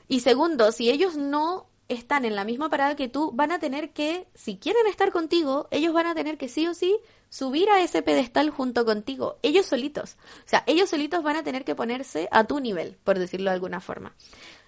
[0.08, 3.92] Y segundo, si ellos no están en la misma parada que tú, van a tener
[3.92, 7.82] que, si quieren estar contigo, ellos van a tener que sí o sí subir a
[7.82, 10.18] ese pedestal junto contigo, ellos solitos.
[10.46, 13.56] O sea, ellos solitos van a tener que ponerse a tu nivel, por decirlo de
[13.56, 14.16] alguna forma.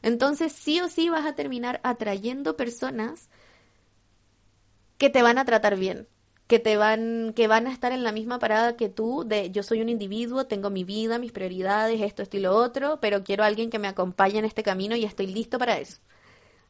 [0.02, 3.30] Entonces, sí o sí vas a terminar atrayendo personas
[4.98, 6.08] que te van a tratar bien,
[6.52, 9.64] que te van, que van a estar en la misma parada que tú, de yo
[9.64, 13.46] soy un individuo, tengo mi vida, mis prioridades, esto, esto y lo otro, pero quiero
[13.46, 16.02] a alguien que me acompañe en este camino y estoy listo para eso.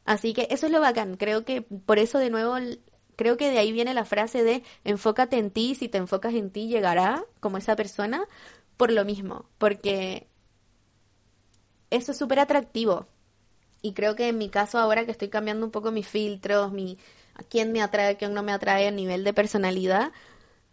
[0.04, 1.16] Así que eso es lo bacán.
[1.16, 2.54] Creo que por eso de nuevo,
[3.16, 6.52] creo que de ahí viene la frase de enfócate en ti, si te enfocas en
[6.52, 8.28] ti llegará como esa persona,
[8.76, 10.28] por lo mismo, porque
[11.90, 13.08] eso es súper atractivo.
[13.82, 16.98] Y creo que en mi caso ahora que estoy cambiando un poco mis filtros, mi,
[17.34, 20.12] a quién me atrae, a quién no me atrae a nivel de personalidad.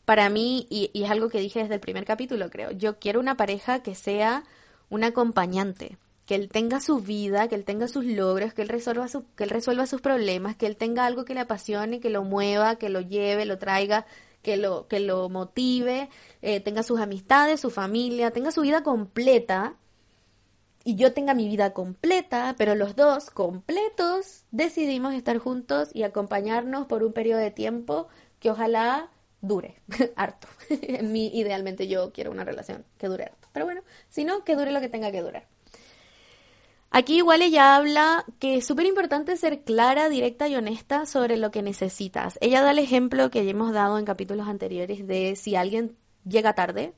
[0.05, 3.38] Para mí, y, es algo que dije desde el primer capítulo, creo, yo quiero una
[3.38, 4.43] pareja que sea
[4.89, 9.07] un acompañante, que él tenga su vida, que él tenga sus logros, que él resuelva,
[9.07, 12.24] su, que él resuelva sus problemas, que él tenga algo que le apasione, que lo
[12.24, 14.05] mueva, que lo lleve, lo traiga,
[14.41, 16.10] que lo, que lo motive,
[16.41, 19.76] eh, tenga sus amistades, su familia, tenga su vida completa
[20.84, 26.88] y yo tenga mi vida completa, pero los dos completos decidimos estar juntos y acompañarnos
[26.88, 28.08] por un periodo de tiempo
[28.40, 29.10] que ojalá
[29.42, 29.82] dure
[30.16, 30.48] harto.
[30.70, 33.48] en mí, idealmente yo quiero una relación que dure harto.
[33.52, 35.48] Pero bueno, si no, que dure lo que tenga que durar.
[36.92, 41.52] Aquí igual ella habla que es súper importante ser clara, directa y honesta sobre lo
[41.52, 42.40] que necesitas.
[42.42, 45.96] Ella da el ejemplo que ya hemos dado en capítulos anteriores de si alguien
[46.28, 46.94] llega tarde,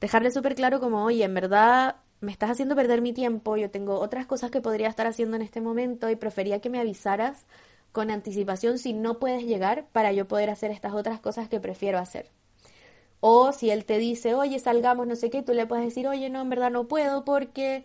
[0.00, 4.00] dejarle súper claro como, oye, en verdad me estás haciendo perder mi tiempo, yo tengo
[4.00, 7.46] otras cosas que podría estar haciendo en este momento y prefería que me avisaras
[7.92, 11.98] con anticipación si no puedes llegar para yo poder hacer estas otras cosas que prefiero
[11.98, 12.30] hacer.
[13.20, 16.28] O si él te dice, oye, salgamos, no sé qué, tú le puedes decir, oye,
[16.30, 17.84] no, en verdad no puedo porque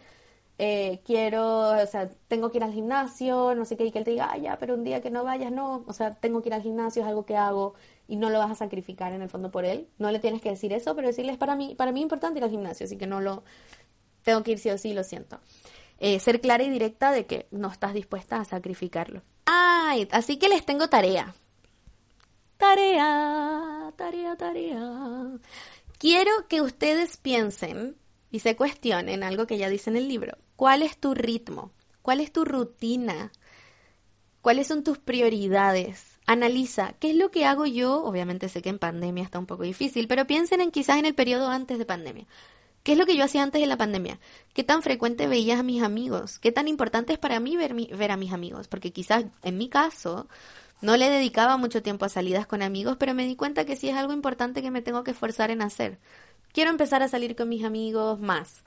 [0.58, 4.06] eh, quiero, o sea, tengo que ir al gimnasio, no sé qué, y que él
[4.06, 6.50] te diga, ah, ya, pero un día que no vayas, no, o sea, tengo que
[6.50, 7.74] ir al gimnasio, es algo que hago
[8.08, 9.88] y no lo vas a sacrificar en el fondo por él.
[9.98, 12.44] No le tienes que decir eso, pero decirle, es para mí, para mí importante ir
[12.44, 13.44] al gimnasio, así que no lo,
[14.24, 15.40] tengo que ir sí o sí, lo siento.
[16.00, 19.22] Eh, ser clara y directa de que no estás dispuesta a sacrificarlo.
[19.46, 21.36] Ay, así que les tengo tarea.
[22.58, 25.32] Tarea, tarea, tarea.
[25.98, 27.98] Quiero que ustedes piensen
[28.32, 30.38] y se cuestionen algo que ya dice en el libro.
[30.56, 31.72] ¿Cuál es tu ritmo?
[32.02, 33.32] ¿Cuál es tu rutina?
[34.42, 36.20] ¿Cuáles son tus prioridades?
[36.26, 38.04] Analiza, ¿qué es lo que hago yo?
[38.04, 41.14] Obviamente sé que en pandemia está un poco difícil, pero piensen en quizás en el
[41.14, 42.26] periodo antes de pandemia.
[42.84, 44.20] ¿Qué es lo que yo hacía antes de la pandemia?
[44.54, 46.40] ¿Qué tan frecuente veías a mis amigos?
[46.40, 48.68] ¿Qué tan importante es para mí ver, ver a mis amigos?
[48.68, 50.28] Porque quizás en mi caso
[50.82, 53.90] no le dedicaba mucho tiempo a salidas con amigos, pero me di cuenta que sí
[53.90, 56.00] es algo importante que me tengo que esforzar en hacer.
[56.54, 58.64] Quiero empezar a salir con mis amigos más.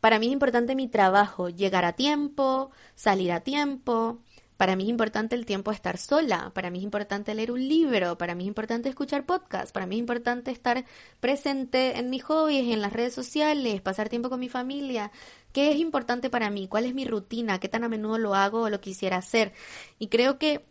[0.00, 4.18] Para mí es importante mi trabajo, llegar a tiempo, salir a tiempo.
[4.58, 8.18] Para mí es importante el tiempo estar sola, para mí es importante leer un libro,
[8.18, 10.84] para mí es importante escuchar podcasts, para mí es importante estar
[11.20, 15.12] presente en mis hobbies, en las redes sociales, pasar tiempo con mi familia.
[15.52, 16.66] ¿Qué es importante para mí?
[16.66, 17.60] ¿Cuál es mi rutina?
[17.60, 19.52] ¿Qué tan a menudo lo hago o lo quisiera hacer?
[20.00, 20.66] Y creo que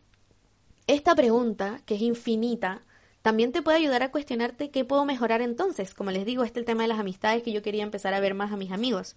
[0.86, 2.84] esta pregunta, que es infinita,
[3.22, 5.94] también te puede ayudar a cuestionarte qué puedo mejorar entonces.
[5.94, 8.20] Como les digo, este es el tema de las amistades que yo quería empezar a
[8.20, 9.16] ver más a mis amigos.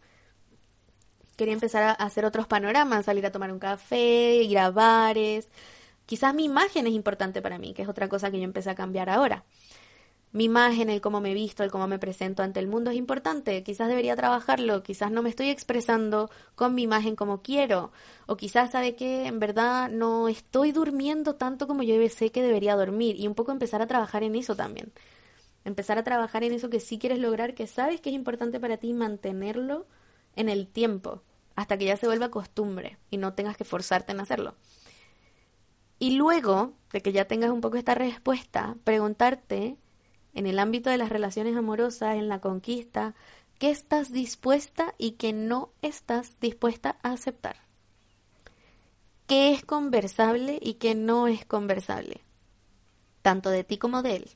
[1.40, 5.48] Quería empezar a hacer otros panoramas, salir a tomar un café, ir a bares.
[6.04, 8.74] Quizás mi imagen es importante para mí, que es otra cosa que yo empecé a
[8.74, 9.44] cambiar ahora
[10.32, 13.62] mi imagen, el cómo me visto, el cómo me presento ante el mundo es importante.
[13.62, 17.90] Quizás debería trabajarlo, quizás no me estoy expresando con mi imagen como quiero,
[18.26, 22.76] o quizás sabe que en verdad no estoy durmiendo tanto como yo sé que debería
[22.76, 24.92] dormir y un poco empezar a trabajar en eso también.
[25.64, 28.76] Empezar a trabajar en eso que sí quieres lograr, que sabes que es importante para
[28.76, 29.86] ti mantenerlo
[30.36, 31.22] en el tiempo,
[31.56, 34.54] hasta que ya se vuelva costumbre y no tengas que forzarte en hacerlo.
[35.98, 39.76] Y luego de que ya tengas un poco esta respuesta, preguntarte
[40.32, 43.14] en el ámbito de las relaciones amorosas, en la conquista,
[43.58, 47.56] qué estás dispuesta y qué no estás dispuesta a aceptar.
[49.26, 52.24] ¿Qué es conversable y qué no es conversable?
[53.22, 54.30] Tanto de ti como de él.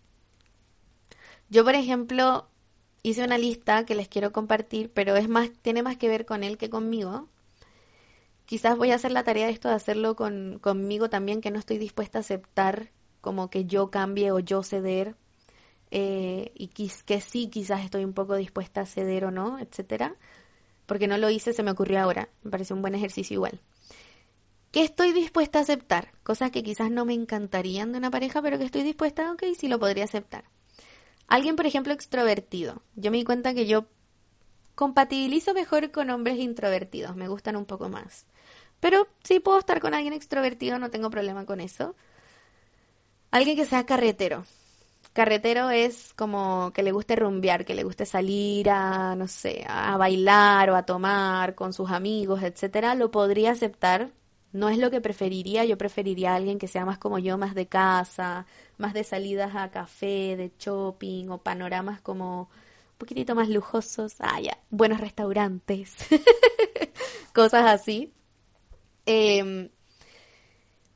[1.48, 2.48] Yo, por ejemplo,
[3.04, 6.42] hice una lista que les quiero compartir, pero es más, tiene más que ver con
[6.42, 7.28] él que conmigo.
[8.46, 11.58] Quizás voy a hacer la tarea de esto de hacerlo con, conmigo también, que no
[11.58, 12.90] estoy dispuesta a aceptar
[13.20, 15.16] como que yo cambie o yo ceder
[15.90, 20.16] eh, y que sí, quizás estoy un poco dispuesta a ceder o no, etcétera,
[20.86, 23.60] porque no lo hice, se me ocurrió ahora, me parece un buen ejercicio igual.
[24.72, 26.12] ¿Qué estoy dispuesta a aceptar?
[26.22, 29.68] Cosas que quizás no me encantarían de una pareja, pero que estoy dispuesta, ok, sí
[29.68, 30.44] lo podría aceptar.
[31.26, 32.82] Alguien, por ejemplo, extrovertido.
[32.96, 33.86] Yo me di cuenta que yo
[34.74, 38.26] compatibilizo mejor con hombres introvertidos, me gustan un poco más.
[38.80, 41.94] Pero sí puedo estar con alguien extrovertido, no tengo problema con eso.
[43.30, 44.44] Alguien que sea carretero.
[45.12, 49.96] Carretero es como que le guste rumbear, que le guste salir a, no sé, a
[49.96, 54.10] bailar o a tomar con sus amigos, etcétera, lo podría aceptar.
[54.54, 57.56] No es lo que preferiría, yo preferiría a alguien que sea más como yo, más
[57.56, 58.46] de casa,
[58.78, 64.14] más de salidas a café, de shopping o panoramas como un poquitito más lujosos.
[64.20, 65.96] Ah, ya, buenos restaurantes,
[67.34, 68.12] cosas así.
[69.06, 69.70] Em,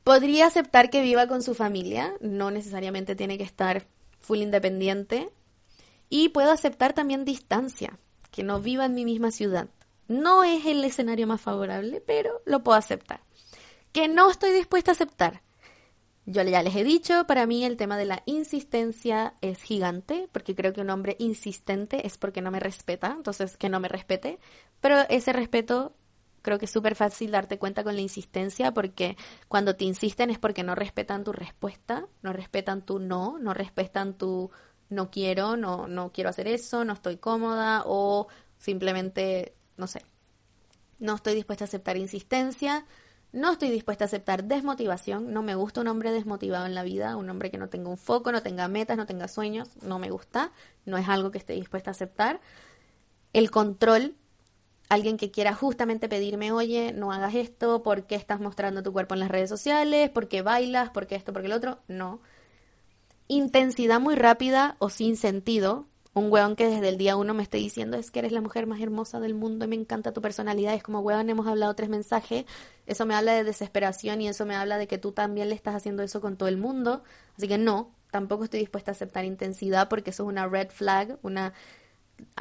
[0.05, 3.85] podría aceptar que viva con su familia, no necesariamente tiene que estar
[4.21, 5.31] full independiente
[6.09, 7.99] y puedo aceptar también distancia,
[8.31, 9.67] que no viva en mi misma ciudad.
[10.07, 13.19] No es el escenario más favorable, pero lo puedo aceptar.
[13.91, 15.41] Que no estoy dispuesta a aceptar.
[16.25, 20.53] Yo ya les he dicho, para mí el tema de la insistencia es gigante, porque
[20.53, 24.37] creo que un hombre insistente es porque no me respeta, entonces que no me respete,
[24.79, 25.95] pero ese respeto
[26.41, 29.17] creo que es súper fácil darte cuenta con la insistencia porque
[29.47, 34.13] cuando te insisten es porque no respetan tu respuesta, no respetan tu no, no respetan
[34.13, 34.51] tu
[34.89, 38.27] no quiero, no, no quiero hacer eso, no estoy cómoda o
[38.57, 40.03] simplemente, no sé,
[40.99, 42.85] no estoy dispuesta a aceptar insistencia,
[43.31, 47.15] no estoy dispuesta a aceptar desmotivación, no me gusta un hombre desmotivado en la vida,
[47.15, 50.09] un hombre que no tenga un foco, no tenga metas, no tenga sueños, no me
[50.09, 50.51] gusta,
[50.85, 52.41] no es algo que esté dispuesta a aceptar.
[53.33, 54.15] El control,
[54.89, 59.13] alguien que quiera justamente pedirme, oye, no hagas esto, ¿por qué estás mostrando tu cuerpo
[59.13, 60.09] en las redes sociales?
[60.09, 60.89] ¿Por qué bailas?
[60.89, 61.31] ¿Por qué esto?
[61.31, 61.79] ¿Por qué el otro?
[61.87, 62.21] No.
[63.27, 65.85] Intensidad muy rápida o sin sentido,
[66.19, 68.67] un weón que desde el día uno me esté diciendo es que eres la mujer
[68.67, 70.73] más hermosa del mundo y me encanta tu personalidad.
[70.73, 72.45] Es como, weón, hemos hablado tres mensajes.
[72.85, 75.75] Eso me habla de desesperación y eso me habla de que tú también le estás
[75.75, 77.03] haciendo eso con todo el mundo.
[77.37, 81.17] Así que no, tampoco estoy dispuesta a aceptar intensidad porque eso es una red flag,
[81.21, 81.53] una,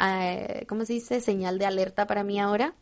[0.01, 1.21] eh, ¿cómo se dice?
[1.21, 2.75] Señal de alerta para mí ahora.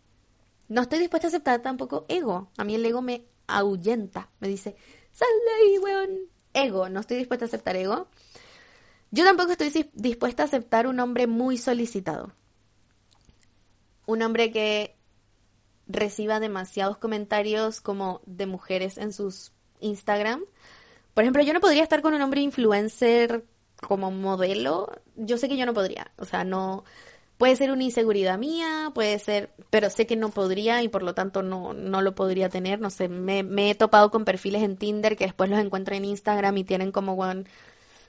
[0.68, 2.50] No estoy dispuesta a aceptar tampoco ego.
[2.56, 4.30] A mí el ego me ahuyenta.
[4.40, 4.76] Me dice,
[5.12, 6.10] sal de ahí, weón.
[6.54, 8.08] Ego, no estoy dispuesta a aceptar ego.
[9.10, 12.32] Yo tampoco estoy dispuesta a aceptar un hombre muy solicitado.
[14.06, 14.96] Un hombre que
[15.86, 20.44] reciba demasiados comentarios como de mujeres en sus Instagram.
[21.14, 23.44] Por ejemplo, yo no podría estar con un hombre influencer
[23.80, 24.90] como modelo.
[25.16, 26.12] Yo sé que yo no podría.
[26.16, 26.84] O sea, no.
[27.38, 31.14] Puede ser una inseguridad mía, puede ser, pero sé que no podría y por lo
[31.14, 32.80] tanto no, no lo podría tener.
[32.80, 36.06] No sé, me, me he topado con perfiles en Tinder que después los encuentro en
[36.06, 37.44] Instagram y tienen como one,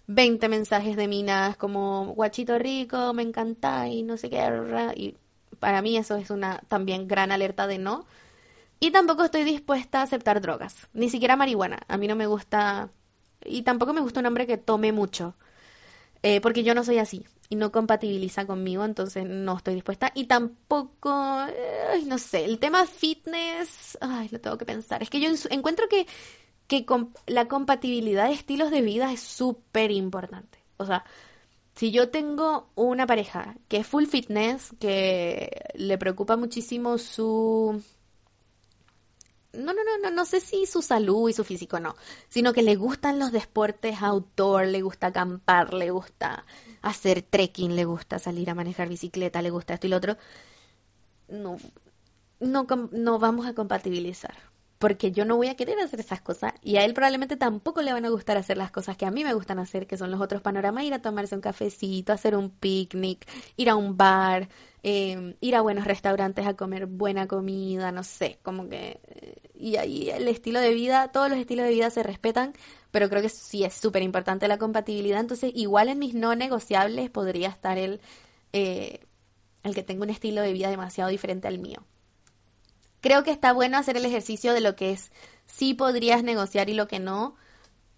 [0.08, 4.94] 20 mensajes de minas como guachito rico, me encanta y no sé qué.
[4.96, 5.16] Y
[5.60, 8.06] para mí eso es una también gran alerta de no.
[8.80, 11.80] Y tampoco estoy dispuesta a aceptar drogas, ni siquiera marihuana.
[11.88, 12.90] A mí no me gusta.
[13.46, 15.36] Y tampoco me gusta un hombre que tome mucho.
[16.24, 20.12] Eh, porque yo no soy así y no compatibiliza conmigo, entonces no estoy dispuesta.
[20.16, 25.02] Y tampoco, ay, no sé, el tema fitness, ay, lo tengo que pensar.
[25.04, 26.08] Es que yo encuentro que
[26.68, 26.86] que
[27.28, 30.60] la compatibilidad de estilos de vida es súper importante.
[30.78, 31.06] O sea,
[31.76, 37.82] si yo tengo una pareja que es full fitness, que le preocupa muchísimo su...
[39.54, 41.96] No, no, no, no, no sé si su salud y su físico no,
[42.30, 46.46] sino que le gustan los deportes outdoor, le gusta acampar, le gusta
[46.82, 50.18] hacer trekking, le gusta salir a manejar bicicleta, le gusta esto y lo otro.
[51.30, 51.58] No,
[52.40, 54.36] no, no vamos a compatibilizar
[54.78, 57.94] porque yo no voy a querer hacer esas cosas y a él probablemente tampoco le
[57.94, 60.22] van a gustar hacer las cosas que a mí me gustan hacer, que son los
[60.22, 64.50] otros panoramas, ir a tomarse un cafecito, hacer un picnic, ir a un bar,
[64.84, 69.00] em, ir a buenos restaurantes a comer buena comida, no sé, como que...
[69.08, 72.54] Eh, y ahí el estilo de vida, todos los estilos de vida se respetan,
[72.92, 77.10] pero creo que sí es súper importante la compatibilidad, entonces igual en mis no negociables
[77.10, 78.00] podría estar el,
[78.54, 79.00] eh,
[79.64, 81.84] el que tenga un estilo de vida demasiado diferente al mío.
[83.02, 85.12] Creo que está bueno hacer el ejercicio de lo que es
[85.46, 87.36] sí podrías negociar y lo que no.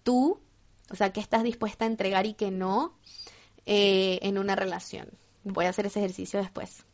[0.02, 0.40] Tú,
[0.90, 2.94] o sea, que estás dispuesta a entregar y que no
[3.66, 5.08] eh, en una relación.
[5.44, 6.84] Voy a hacer ese ejercicio después.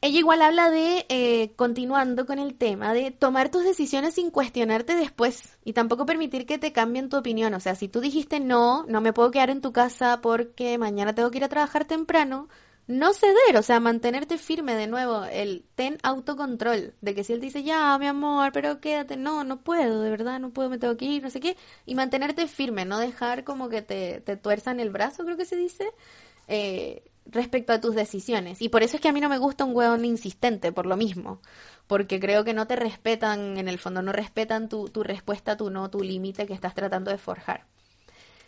[0.00, 4.94] Ella igual habla de, eh, continuando con el tema, de tomar tus decisiones sin cuestionarte
[4.94, 7.54] después y tampoco permitir que te cambien tu opinión.
[7.54, 11.14] O sea, si tú dijiste no, no me puedo quedar en tu casa porque mañana
[11.14, 12.50] tengo que ir a trabajar temprano,
[12.86, 17.40] no ceder, o sea, mantenerte firme de nuevo, el ten autocontrol, de que si él
[17.40, 20.96] dice, ya, mi amor, pero quédate, no, no puedo, de verdad, no puedo, me tengo
[20.96, 21.56] que ir, no sé qué,
[21.86, 25.56] y mantenerte firme, no dejar como que te, te tuerzan el brazo, creo que se
[25.56, 25.86] dice,
[26.48, 28.60] eh, respecto a tus decisiones.
[28.60, 30.96] Y por eso es que a mí no me gusta un hueón insistente, por lo
[30.96, 31.40] mismo,
[31.86, 35.70] porque creo que no te respetan, en el fondo, no respetan tu, tu respuesta, tu
[35.70, 37.66] no, tu límite que estás tratando de forjar.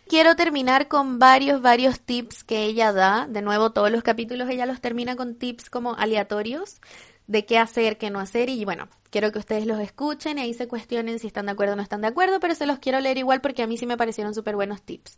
[0.08, 3.26] Quiero terminar con varios, varios tips que ella da.
[3.28, 6.80] De nuevo, todos los capítulos ella los termina con tips como aleatorios
[7.26, 8.48] de qué hacer, qué no hacer.
[8.48, 11.72] Y bueno, quiero que ustedes los escuchen y ahí se cuestionen si están de acuerdo
[11.72, 13.86] o no están de acuerdo, pero se los quiero leer igual porque a mí sí
[13.86, 15.16] me parecieron súper buenos tips.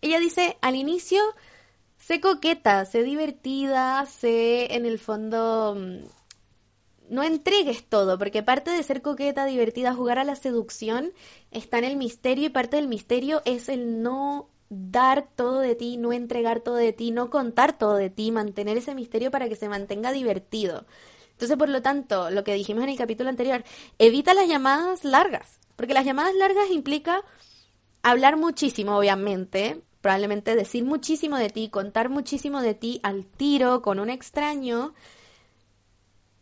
[0.00, 1.20] Ella dice, al inicio,
[1.98, 6.04] sé coqueta, sé divertida, sé en el fondo mm,
[7.10, 11.12] no entregues todo, porque parte de ser coqueta, divertida, jugar a la seducción
[11.50, 15.96] está en el misterio y parte del misterio es el no dar todo de ti,
[15.96, 19.56] no entregar todo de ti, no contar todo de ti, mantener ese misterio para que
[19.56, 20.86] se mantenga divertido.
[21.32, 23.64] Entonces, por lo tanto, lo que dijimos en el capítulo anterior,
[23.98, 27.24] evita las llamadas largas, porque las llamadas largas implica
[28.02, 33.98] hablar muchísimo, obviamente, probablemente decir muchísimo de ti, contar muchísimo de ti al tiro con
[33.98, 34.94] un extraño,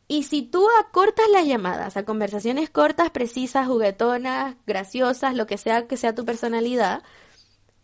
[0.08, 5.86] y si tú acortas las llamadas a conversaciones cortas, precisas, juguetonas, graciosas, lo que sea
[5.86, 7.02] que sea tu personalidad,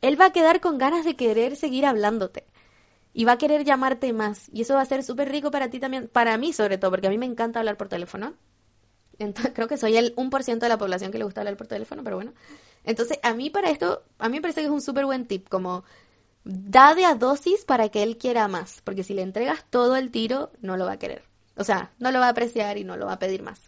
[0.01, 2.47] él va a quedar con ganas de querer seguir hablándote.
[3.13, 4.49] Y va a querer llamarte más.
[4.53, 7.07] Y eso va a ser súper rico para ti también, para mí sobre todo, porque
[7.07, 8.35] a mí me encanta hablar por teléfono.
[9.19, 12.03] Entonces, creo que soy el 1% de la población que le gusta hablar por teléfono,
[12.03, 12.33] pero bueno.
[12.85, 15.49] Entonces, a mí para esto, a mí me parece que es un súper buen tip,
[15.49, 15.85] como
[16.45, 20.11] da de a dosis para que él quiera más, porque si le entregas todo el
[20.11, 21.34] tiro, no lo va a querer.
[21.57, 23.61] O sea, no lo va a apreciar y no lo va a pedir más.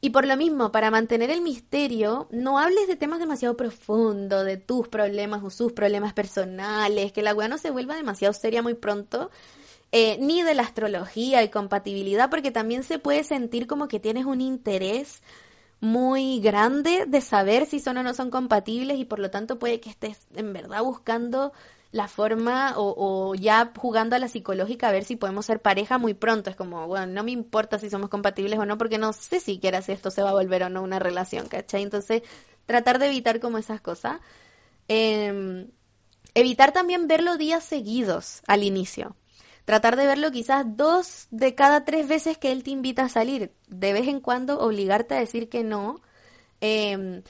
[0.00, 4.56] Y por lo mismo, para mantener el misterio, no hables de temas demasiado profundos, de
[4.56, 8.74] tus problemas o sus problemas personales, que la weá no se vuelva demasiado seria muy
[8.74, 9.30] pronto,
[9.90, 14.24] eh, ni de la astrología y compatibilidad, porque también se puede sentir como que tienes
[14.24, 15.22] un interés
[15.80, 19.80] muy grande de saber si son o no son compatibles y por lo tanto puede
[19.80, 21.52] que estés en verdad buscando
[21.90, 26.14] la forma o, ya jugando a la psicológica a ver si podemos ser pareja muy
[26.14, 26.50] pronto.
[26.50, 29.80] Es como, bueno, no me importa si somos compatibles o no, porque no sé siquiera
[29.80, 31.82] si esto se va a volver o no una relación, ¿cachai?
[31.82, 32.22] Entonces,
[32.66, 34.20] tratar de evitar como esas cosas.
[34.88, 35.70] Em,
[36.34, 39.16] evitar también verlo días seguidos al inicio.
[39.64, 43.52] Tratar de verlo quizás dos de cada tres veces que él te invita a salir.
[43.66, 46.00] De vez en cuando obligarte a decir que no.
[46.60, 47.22] Em,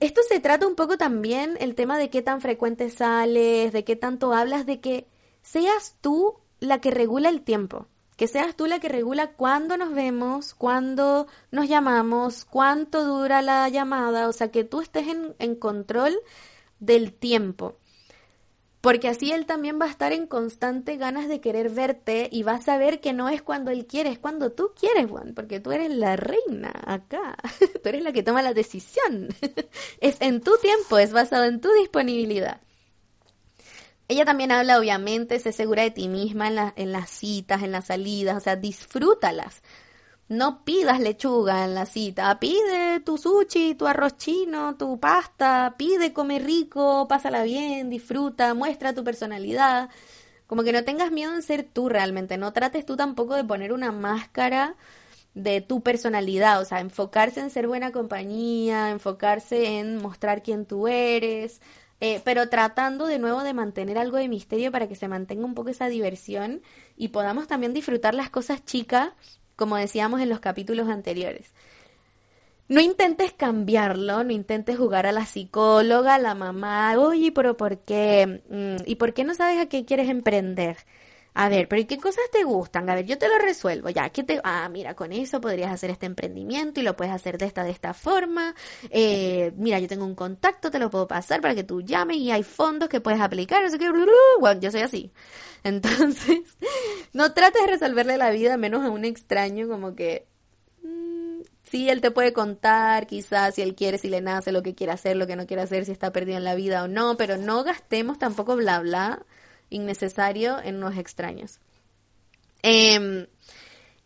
[0.00, 3.96] esto se trata un poco también el tema de qué tan frecuente sales, de qué
[3.96, 5.06] tanto hablas, de que
[5.42, 7.86] seas tú la que regula el tiempo,
[8.16, 13.68] que seas tú la que regula cuándo nos vemos, cuándo nos llamamos, cuánto dura la
[13.68, 16.16] llamada, o sea, que tú estés en, en control
[16.78, 17.76] del tiempo
[18.82, 22.54] porque así él también va a estar en constante ganas de querer verte y va
[22.54, 25.70] a saber que no es cuando él quiere, es cuando tú quieres, Juan, porque tú
[25.70, 27.36] eres la reina acá,
[27.82, 29.28] tú eres la que toma la decisión,
[30.00, 32.60] es en tu tiempo, es basado en tu disponibilidad.
[34.08, 37.86] Ella también habla, obviamente, se segura de ti misma en, en las citas, en las
[37.86, 39.62] salidas, o sea, disfrútalas.
[40.32, 46.14] No pidas lechuga en la cita, pide tu sushi, tu arroz chino, tu pasta, pide
[46.14, 49.90] comer rico, pásala bien, disfruta, muestra tu personalidad.
[50.46, 53.74] Como que no tengas miedo en ser tú realmente, no trates tú tampoco de poner
[53.74, 54.76] una máscara
[55.34, 60.88] de tu personalidad, o sea, enfocarse en ser buena compañía, enfocarse en mostrar quién tú
[60.88, 61.60] eres,
[62.00, 65.54] eh, pero tratando de nuevo de mantener algo de misterio para que se mantenga un
[65.54, 66.62] poco esa diversión
[66.96, 69.10] y podamos también disfrutar las cosas chicas
[69.56, 71.52] como decíamos en los capítulos anteriores.
[72.68, 77.78] No intentes cambiarlo, no intentes jugar a la psicóloga, a la mamá, oye, pero ¿por
[77.80, 78.42] qué?
[78.48, 80.78] Mm, ¿Y por qué no sabes a qué quieres emprender?
[81.34, 82.88] A ver, pero ¿qué cosas te gustan?
[82.90, 83.88] A ver, yo te lo resuelvo.
[83.88, 84.40] Ya, ¿qué te...
[84.44, 87.70] Ah, mira, con eso podrías hacer este emprendimiento y lo puedes hacer de esta, de
[87.70, 88.54] esta forma.
[88.90, 92.30] Eh, mira, yo tengo un contacto, te lo puedo pasar para que tú llames y
[92.30, 93.62] hay fondos que puedes aplicar.
[93.70, 93.90] No que...
[94.40, 95.10] Bueno, yo soy así.
[95.64, 96.56] Entonces,
[97.12, 100.26] no trates de resolverle la vida menos a un extraño como que...
[100.82, 104.74] Mm, sí, él te puede contar, quizás, si él quiere, si le nace, lo que
[104.74, 107.16] quiere hacer, lo que no quiere hacer, si está perdido en la vida o no,
[107.16, 109.24] pero no gastemos tampoco bla bla
[109.70, 111.60] innecesario en los extraños.
[112.62, 113.26] Em,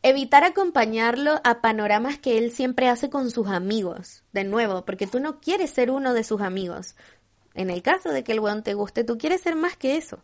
[0.03, 5.21] evitar acompañarlo a panoramas que él siempre hace con sus amigos, de nuevo, porque tú
[5.21, 6.95] no quieres ser uno de sus amigos.
[7.55, 10.23] En el caso de que el weón te guste, tú quieres ser más que eso.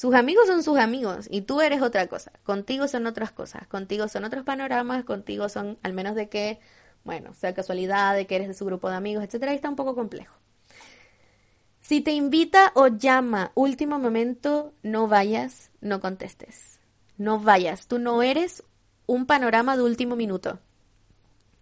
[0.00, 2.32] Sus amigos son sus amigos y tú eres otra cosa.
[2.42, 3.66] Contigo son otras cosas.
[3.66, 5.04] Contigo son otros panoramas.
[5.04, 6.58] Contigo son, al menos de que,
[7.04, 9.76] bueno, sea casualidad de que eres de su grupo de amigos, etcétera, y está un
[9.76, 10.34] poco complejo.
[11.82, 16.80] Si te invita o llama último momento, no vayas, no contestes.
[17.18, 17.86] No vayas.
[17.86, 18.64] Tú no eres
[19.04, 20.60] un panorama de último minuto.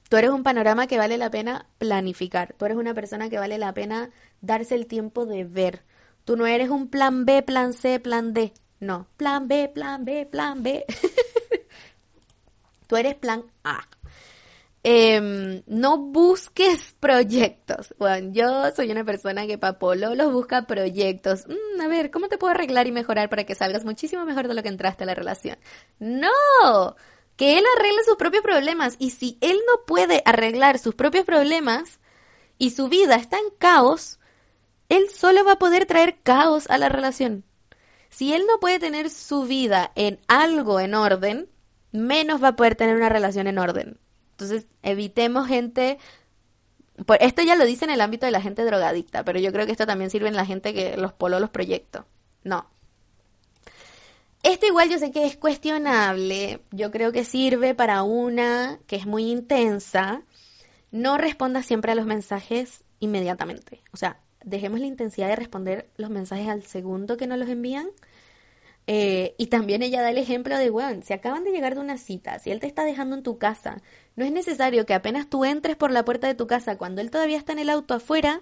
[0.08, 2.54] Tú eres un panorama que vale la pena planificar.
[2.56, 4.10] Tú eres una persona que vale la pena
[4.42, 5.82] darse el tiempo de ver.
[6.28, 8.52] Tú no eres un plan B, plan C, plan D.
[8.80, 10.84] No, plan B, plan B, plan B.
[12.86, 13.88] Tú eres plan A.
[14.82, 17.94] Em, no busques proyectos.
[17.98, 21.46] Bueno, yo soy una persona que para Polo los busca proyectos.
[21.48, 24.54] Mm, a ver, ¿cómo te puedo arreglar y mejorar para que salgas muchísimo mejor de
[24.54, 25.56] lo que entraste a la relación?
[25.98, 26.94] No,
[27.36, 28.96] que él arregle sus propios problemas.
[28.98, 32.00] Y si él no puede arreglar sus propios problemas
[32.58, 34.17] y su vida está en caos,
[34.88, 37.44] él solo va a poder traer caos a la relación.
[38.10, 41.48] Si él no puede tener su vida en algo en orden,
[41.92, 43.98] menos va a poder tener una relación en orden.
[44.32, 45.98] Entonces, evitemos gente
[47.06, 49.66] pues esto ya lo dice en el ámbito de la gente drogadicta, pero yo creo
[49.66, 52.04] que esto también sirve en la gente que los poló los proyectos.
[52.42, 52.68] No.
[54.42, 56.60] Esto igual yo sé que es cuestionable.
[56.70, 60.22] Yo creo que sirve para una que es muy intensa.
[60.90, 63.82] No responda siempre a los mensajes inmediatamente.
[63.92, 67.88] O sea, dejemos la intensidad de responder los mensajes al segundo que nos los envían
[68.90, 71.98] eh, y también ella da el ejemplo de, weón, si acaban de llegar de una
[71.98, 73.82] cita, si él te está dejando en tu casa,
[74.16, 77.10] no es necesario que apenas tú entres por la puerta de tu casa, cuando él
[77.10, 78.40] todavía está en el auto afuera,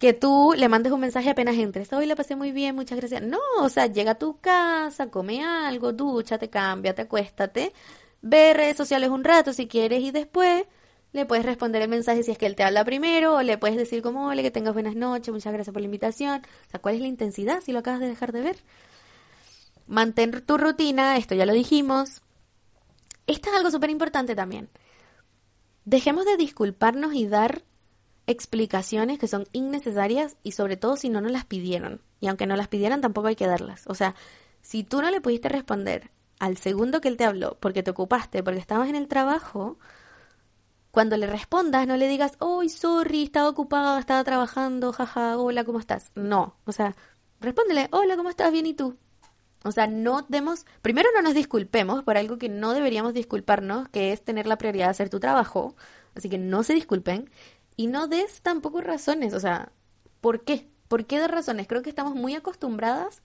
[0.00, 1.92] que tú le mandes un mensaje apenas entres.
[1.92, 3.22] Hoy la pasé muy bien, muchas gracias.
[3.22, 7.72] No, o sea, llega a tu casa, come algo, dúchate, cámbiate, acuéstate,
[8.20, 10.64] ve redes sociales un rato si quieres y después
[11.12, 13.76] le puedes responder el mensaje si es que él te habla primero o le puedes
[13.76, 16.42] decir como, hola, que tengas buenas noches, muchas gracias por la invitación.
[16.66, 18.56] O sea, ¿cuál es la intensidad si lo acabas de dejar de ver?
[19.86, 22.22] Mantén tu rutina, esto ya lo dijimos.
[23.26, 24.70] Esto es algo súper importante también.
[25.84, 27.62] Dejemos de disculparnos y dar
[28.26, 32.00] explicaciones que son innecesarias y sobre todo si no nos las pidieron.
[32.20, 33.84] Y aunque no las pidieran, tampoco hay que darlas.
[33.86, 34.14] O sea,
[34.62, 38.42] si tú no le pudiste responder al segundo que él te habló porque te ocupaste,
[38.42, 39.78] porque estabas en el trabajo,
[40.92, 45.80] cuando le respondas no le digas, oh, sorry, estaba ocupada, estaba trabajando, jaja, hola, ¿cómo
[45.80, 46.12] estás?
[46.14, 46.94] No, o sea,
[47.40, 48.52] respóndele, hola, ¿cómo estás?
[48.52, 48.98] Bien, ¿y tú?
[49.64, 54.12] O sea, no demos, primero no nos disculpemos por algo que no deberíamos disculparnos, que
[54.12, 55.76] es tener la prioridad de hacer tu trabajo,
[56.14, 57.30] así que no se disculpen
[57.74, 59.72] y no des tampoco razones, o sea,
[60.20, 60.68] ¿por qué?
[60.88, 61.68] ¿Por qué dar razones?
[61.68, 63.22] Creo que estamos muy acostumbradas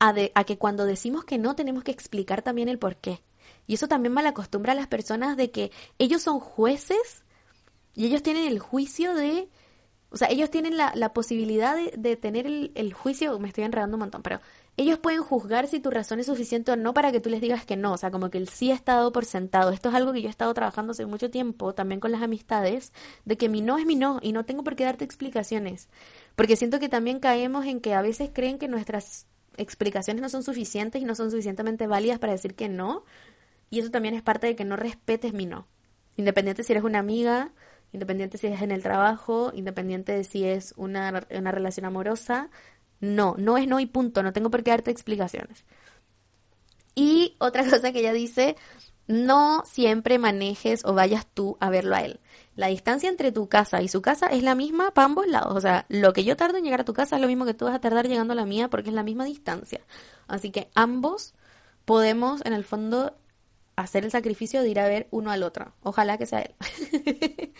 [0.00, 3.22] a, a que cuando decimos que no tenemos que explicar también el por qué.
[3.66, 7.24] Y eso también mal acostumbra a las personas de que ellos son jueces
[7.94, 9.48] y ellos tienen el juicio de...
[10.10, 13.96] O sea, ellos tienen la, la posibilidad de, tener el, el, juicio, me estoy enredando
[13.96, 14.40] un montón, pero
[14.76, 17.64] ellos pueden juzgar si tu razón es suficiente o no para que tú les digas
[17.64, 19.70] que no, o sea, como que el sí ha estado por sentado.
[19.70, 22.92] Esto es algo que yo he estado trabajando hace mucho tiempo, también con las amistades,
[23.24, 25.88] de que mi no es mi no y no tengo por qué darte explicaciones.
[26.36, 29.26] Porque siento que también caemos en que a veces creen que nuestras
[29.56, 33.04] explicaciones no son suficientes y no son suficientemente válidas para decir que no.
[33.70, 35.66] Y eso también es parte de que no respetes mi no.
[36.16, 37.52] Independiente si eres una amiga,
[37.92, 42.50] independiente si es en el trabajo, independiente de si es una, una relación amorosa,
[43.00, 45.64] no, no es no y punto, no tengo por qué darte explicaciones.
[46.94, 48.56] Y otra cosa que ella dice,
[49.06, 52.20] no siempre manejes o vayas tú a verlo a él.
[52.56, 55.54] La distancia entre tu casa y su casa es la misma para ambos lados.
[55.54, 57.54] O sea, lo que yo tardo en llegar a tu casa es lo mismo que
[57.54, 59.80] tú vas a tardar llegando a la mía porque es la misma distancia.
[60.26, 61.34] Así que ambos
[61.84, 63.14] podemos, en el fondo,
[63.76, 65.72] hacer el sacrificio de ir a ver uno al otro.
[65.82, 66.54] Ojalá que sea él.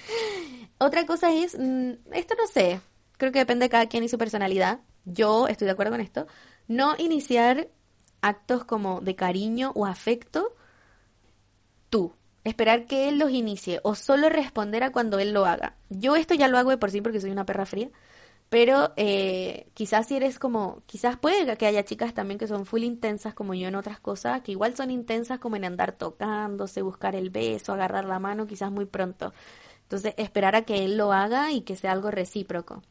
[0.78, 2.80] Otra cosa es, mm, esto no sé,
[3.16, 6.26] creo que depende de cada quien y su personalidad, yo estoy de acuerdo con esto,
[6.68, 7.68] no iniciar
[8.20, 10.54] actos como de cariño o afecto
[11.90, 12.12] tú.
[12.44, 15.74] Esperar que él los inicie o solo responder a cuando él lo haga.
[15.90, 17.90] Yo esto ya lo hago de por sí porque soy una perra fría.
[18.48, 22.84] Pero eh, quizás si eres como, quizás puede que haya chicas también que son full
[22.84, 27.16] intensas como yo en otras cosas, que igual son intensas como en andar tocándose, buscar
[27.16, 29.32] el beso, agarrar la mano, quizás muy pronto.
[29.82, 32.82] Entonces, esperar a que él lo haga y que sea algo recíproco.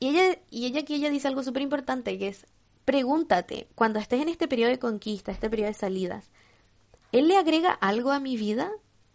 [0.00, 2.46] Y ella, y ella aquí ella dice algo súper importante, que es,
[2.84, 6.30] pregúntate, cuando estés en este periodo de conquista, este periodo de salidas,
[7.12, 8.70] ¿él le agrega algo a mi vida?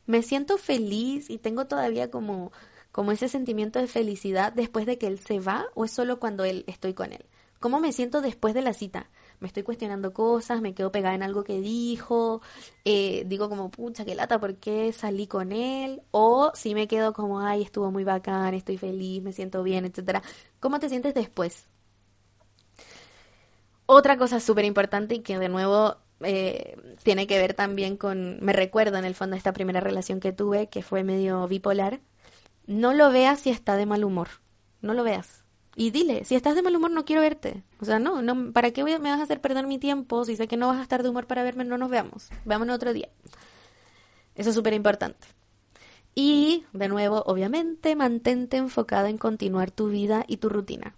[0.06, 2.52] ¿Me siento feliz y tengo todavía como,
[2.94, 6.46] como ese sentimiento de felicidad después de que él se va o es solo cuando
[6.46, 7.26] él estoy con él?
[7.60, 9.10] ¿Cómo me siento después de la cita?
[9.40, 12.42] Me estoy cuestionando cosas, me quedo pegada en algo que dijo,
[12.86, 16.04] eh, digo como, pucha, qué lata, ¿por qué salí con él?
[16.12, 20.22] O si me quedo como, ay, estuvo muy bacán, estoy feliz, me siento bien, etcétera.
[20.60, 21.66] ¿Cómo te sientes después?
[23.86, 28.54] Otra cosa súper importante y que de nuevo eh, tiene que ver también con, me
[28.54, 32.02] recuerdo en el fondo esta primera relación que tuve, que fue medio bipolar,
[32.66, 34.30] no lo veas si está de mal humor,
[34.82, 35.44] no lo veas
[35.76, 37.64] y dile, si estás de mal humor no quiero verte.
[37.80, 40.24] O sea, no, no ¿para qué me vas a hacer perder mi tiempo?
[40.26, 42.30] Si sé que no vas a estar de humor para verme, no nos veamos.
[42.46, 43.10] Veámonos otro día.
[44.36, 45.28] Eso es súper importante.
[46.16, 50.96] Y, de nuevo, obviamente, mantente enfocada en continuar tu vida y tu rutina.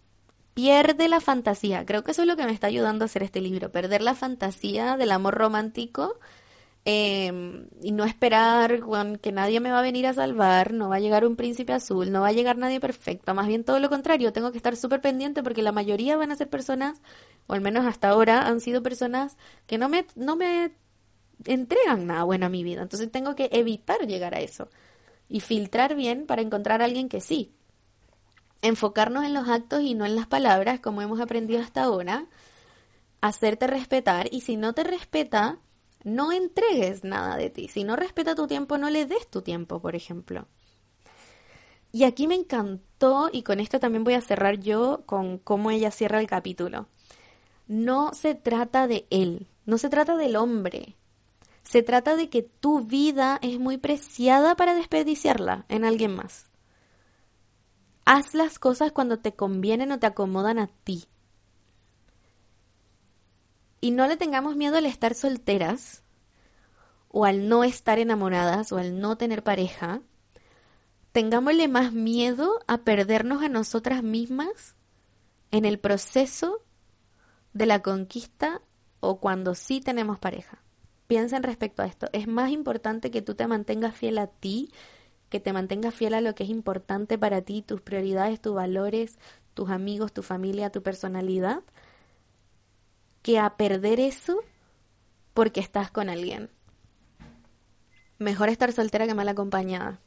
[0.54, 1.86] Pierde la fantasía.
[1.86, 3.72] Creo que eso es lo que me está ayudando a hacer este libro.
[3.72, 6.20] Perder la fantasía del amor romántico
[6.88, 8.80] Em, y no esperar
[9.20, 12.12] que nadie me va a venir a salvar, no va a llegar un príncipe azul,
[12.12, 15.02] no va a llegar nadie perfecto, más bien todo lo contrario, tengo que estar súper
[15.02, 17.02] pendiente porque la mayoría van a ser personas,
[17.48, 19.36] o al menos hasta ahora han sido personas
[19.66, 20.74] que no me, no me
[21.46, 24.70] entregan nada bueno a mi vida, entonces tengo que evitar llegar a eso
[25.28, 27.52] y filtrar bien para encontrar a alguien que sí.
[28.62, 32.28] Enfocarnos en los actos y no en las palabras, como hemos aprendido hasta ahora,
[33.22, 35.58] hacerte respetar y si no te respeta,
[36.06, 37.68] no entregues nada de ti.
[37.68, 40.48] Si no respeta tu tiempo, no le des tu tiempo, por ejemplo.
[41.92, 45.92] Y aquí me encantó, y con esto también voy a cerrar yo con cómo ella
[45.92, 46.88] cierra el capítulo.
[47.68, 50.96] No se trata de él, no se trata del hombre.
[51.64, 56.52] Se trata de que tu vida es muy preciada para desperdiciarla en alguien más.
[58.06, 61.06] Haz las cosas cuando te convienen o te acomodan a ti
[63.86, 66.02] y no le tengamos miedo al estar solteras
[67.08, 70.02] o al no estar enamoradas o al no tener pareja.
[71.12, 74.74] Tengámosle más miedo a perdernos a nosotras mismas
[75.52, 76.64] en el proceso
[77.54, 78.64] de la conquista
[79.02, 80.64] o cuando sí tenemos pareja.
[81.06, 82.08] Piensen respecto a esto.
[82.12, 84.72] Es más importante que tú te mantengas fiel a ti,
[85.30, 89.20] que te mantengas fiel a lo que es importante para ti, tus prioridades, tus valores,
[89.54, 91.62] tus amigos, tu familia, tu personalidad,
[93.26, 94.44] que a perder eso
[95.34, 96.52] porque estás con alguien.
[98.20, 100.00] mejor estar soltera que mal acompañada.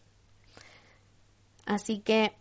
[1.66, 2.32] Así que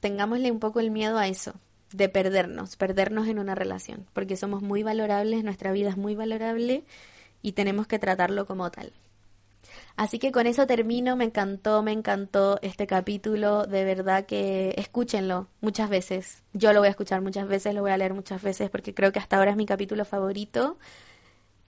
[0.00, 1.52] tengámosle un poco el miedo a eso,
[1.92, 6.82] de perdernos, perdernos en una relación, porque somos muy valorables, nuestra vida es muy valorable
[7.42, 8.90] y tenemos que tratarlo como tal.
[9.96, 15.48] Así que con eso termino, me encantó, me encantó este capítulo, de verdad que escúchenlo
[15.62, 16.42] muchas veces.
[16.52, 19.10] Yo lo voy a escuchar muchas veces, lo voy a leer muchas veces porque creo
[19.10, 20.76] que hasta ahora es mi capítulo favorito.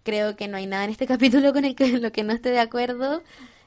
[0.03, 2.51] Creo que no hay nada en este capítulo con el que lo que no esté
[2.51, 3.23] de acuerdo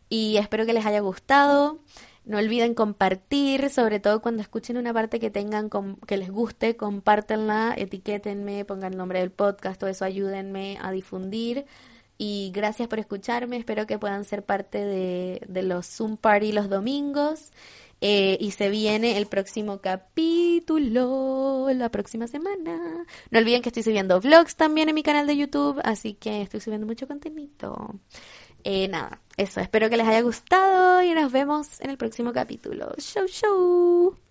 [0.10, 1.80] y espero que les haya gustado.
[2.24, 5.72] No olviden compartir, sobre todo cuando escuchen una parte que tengan
[6.06, 11.66] que les guste, compártanla, etiquétenme, pongan el nombre del podcast, todo eso ayúdenme a difundir.
[12.24, 16.70] Y gracias por escucharme, espero que puedan ser parte de, de los Zoom Party los
[16.70, 17.52] domingos.
[18.00, 23.08] Eh, y se viene el próximo capítulo la próxima semana.
[23.32, 26.60] No olviden que estoy subiendo vlogs también en mi canal de YouTube, así que estoy
[26.60, 27.96] subiendo mucho contenido.
[28.64, 29.60] Eh, nada, eso.
[29.60, 32.94] Espero que les haya gustado y nos vemos en el próximo capítulo.
[33.00, 34.31] Show, show.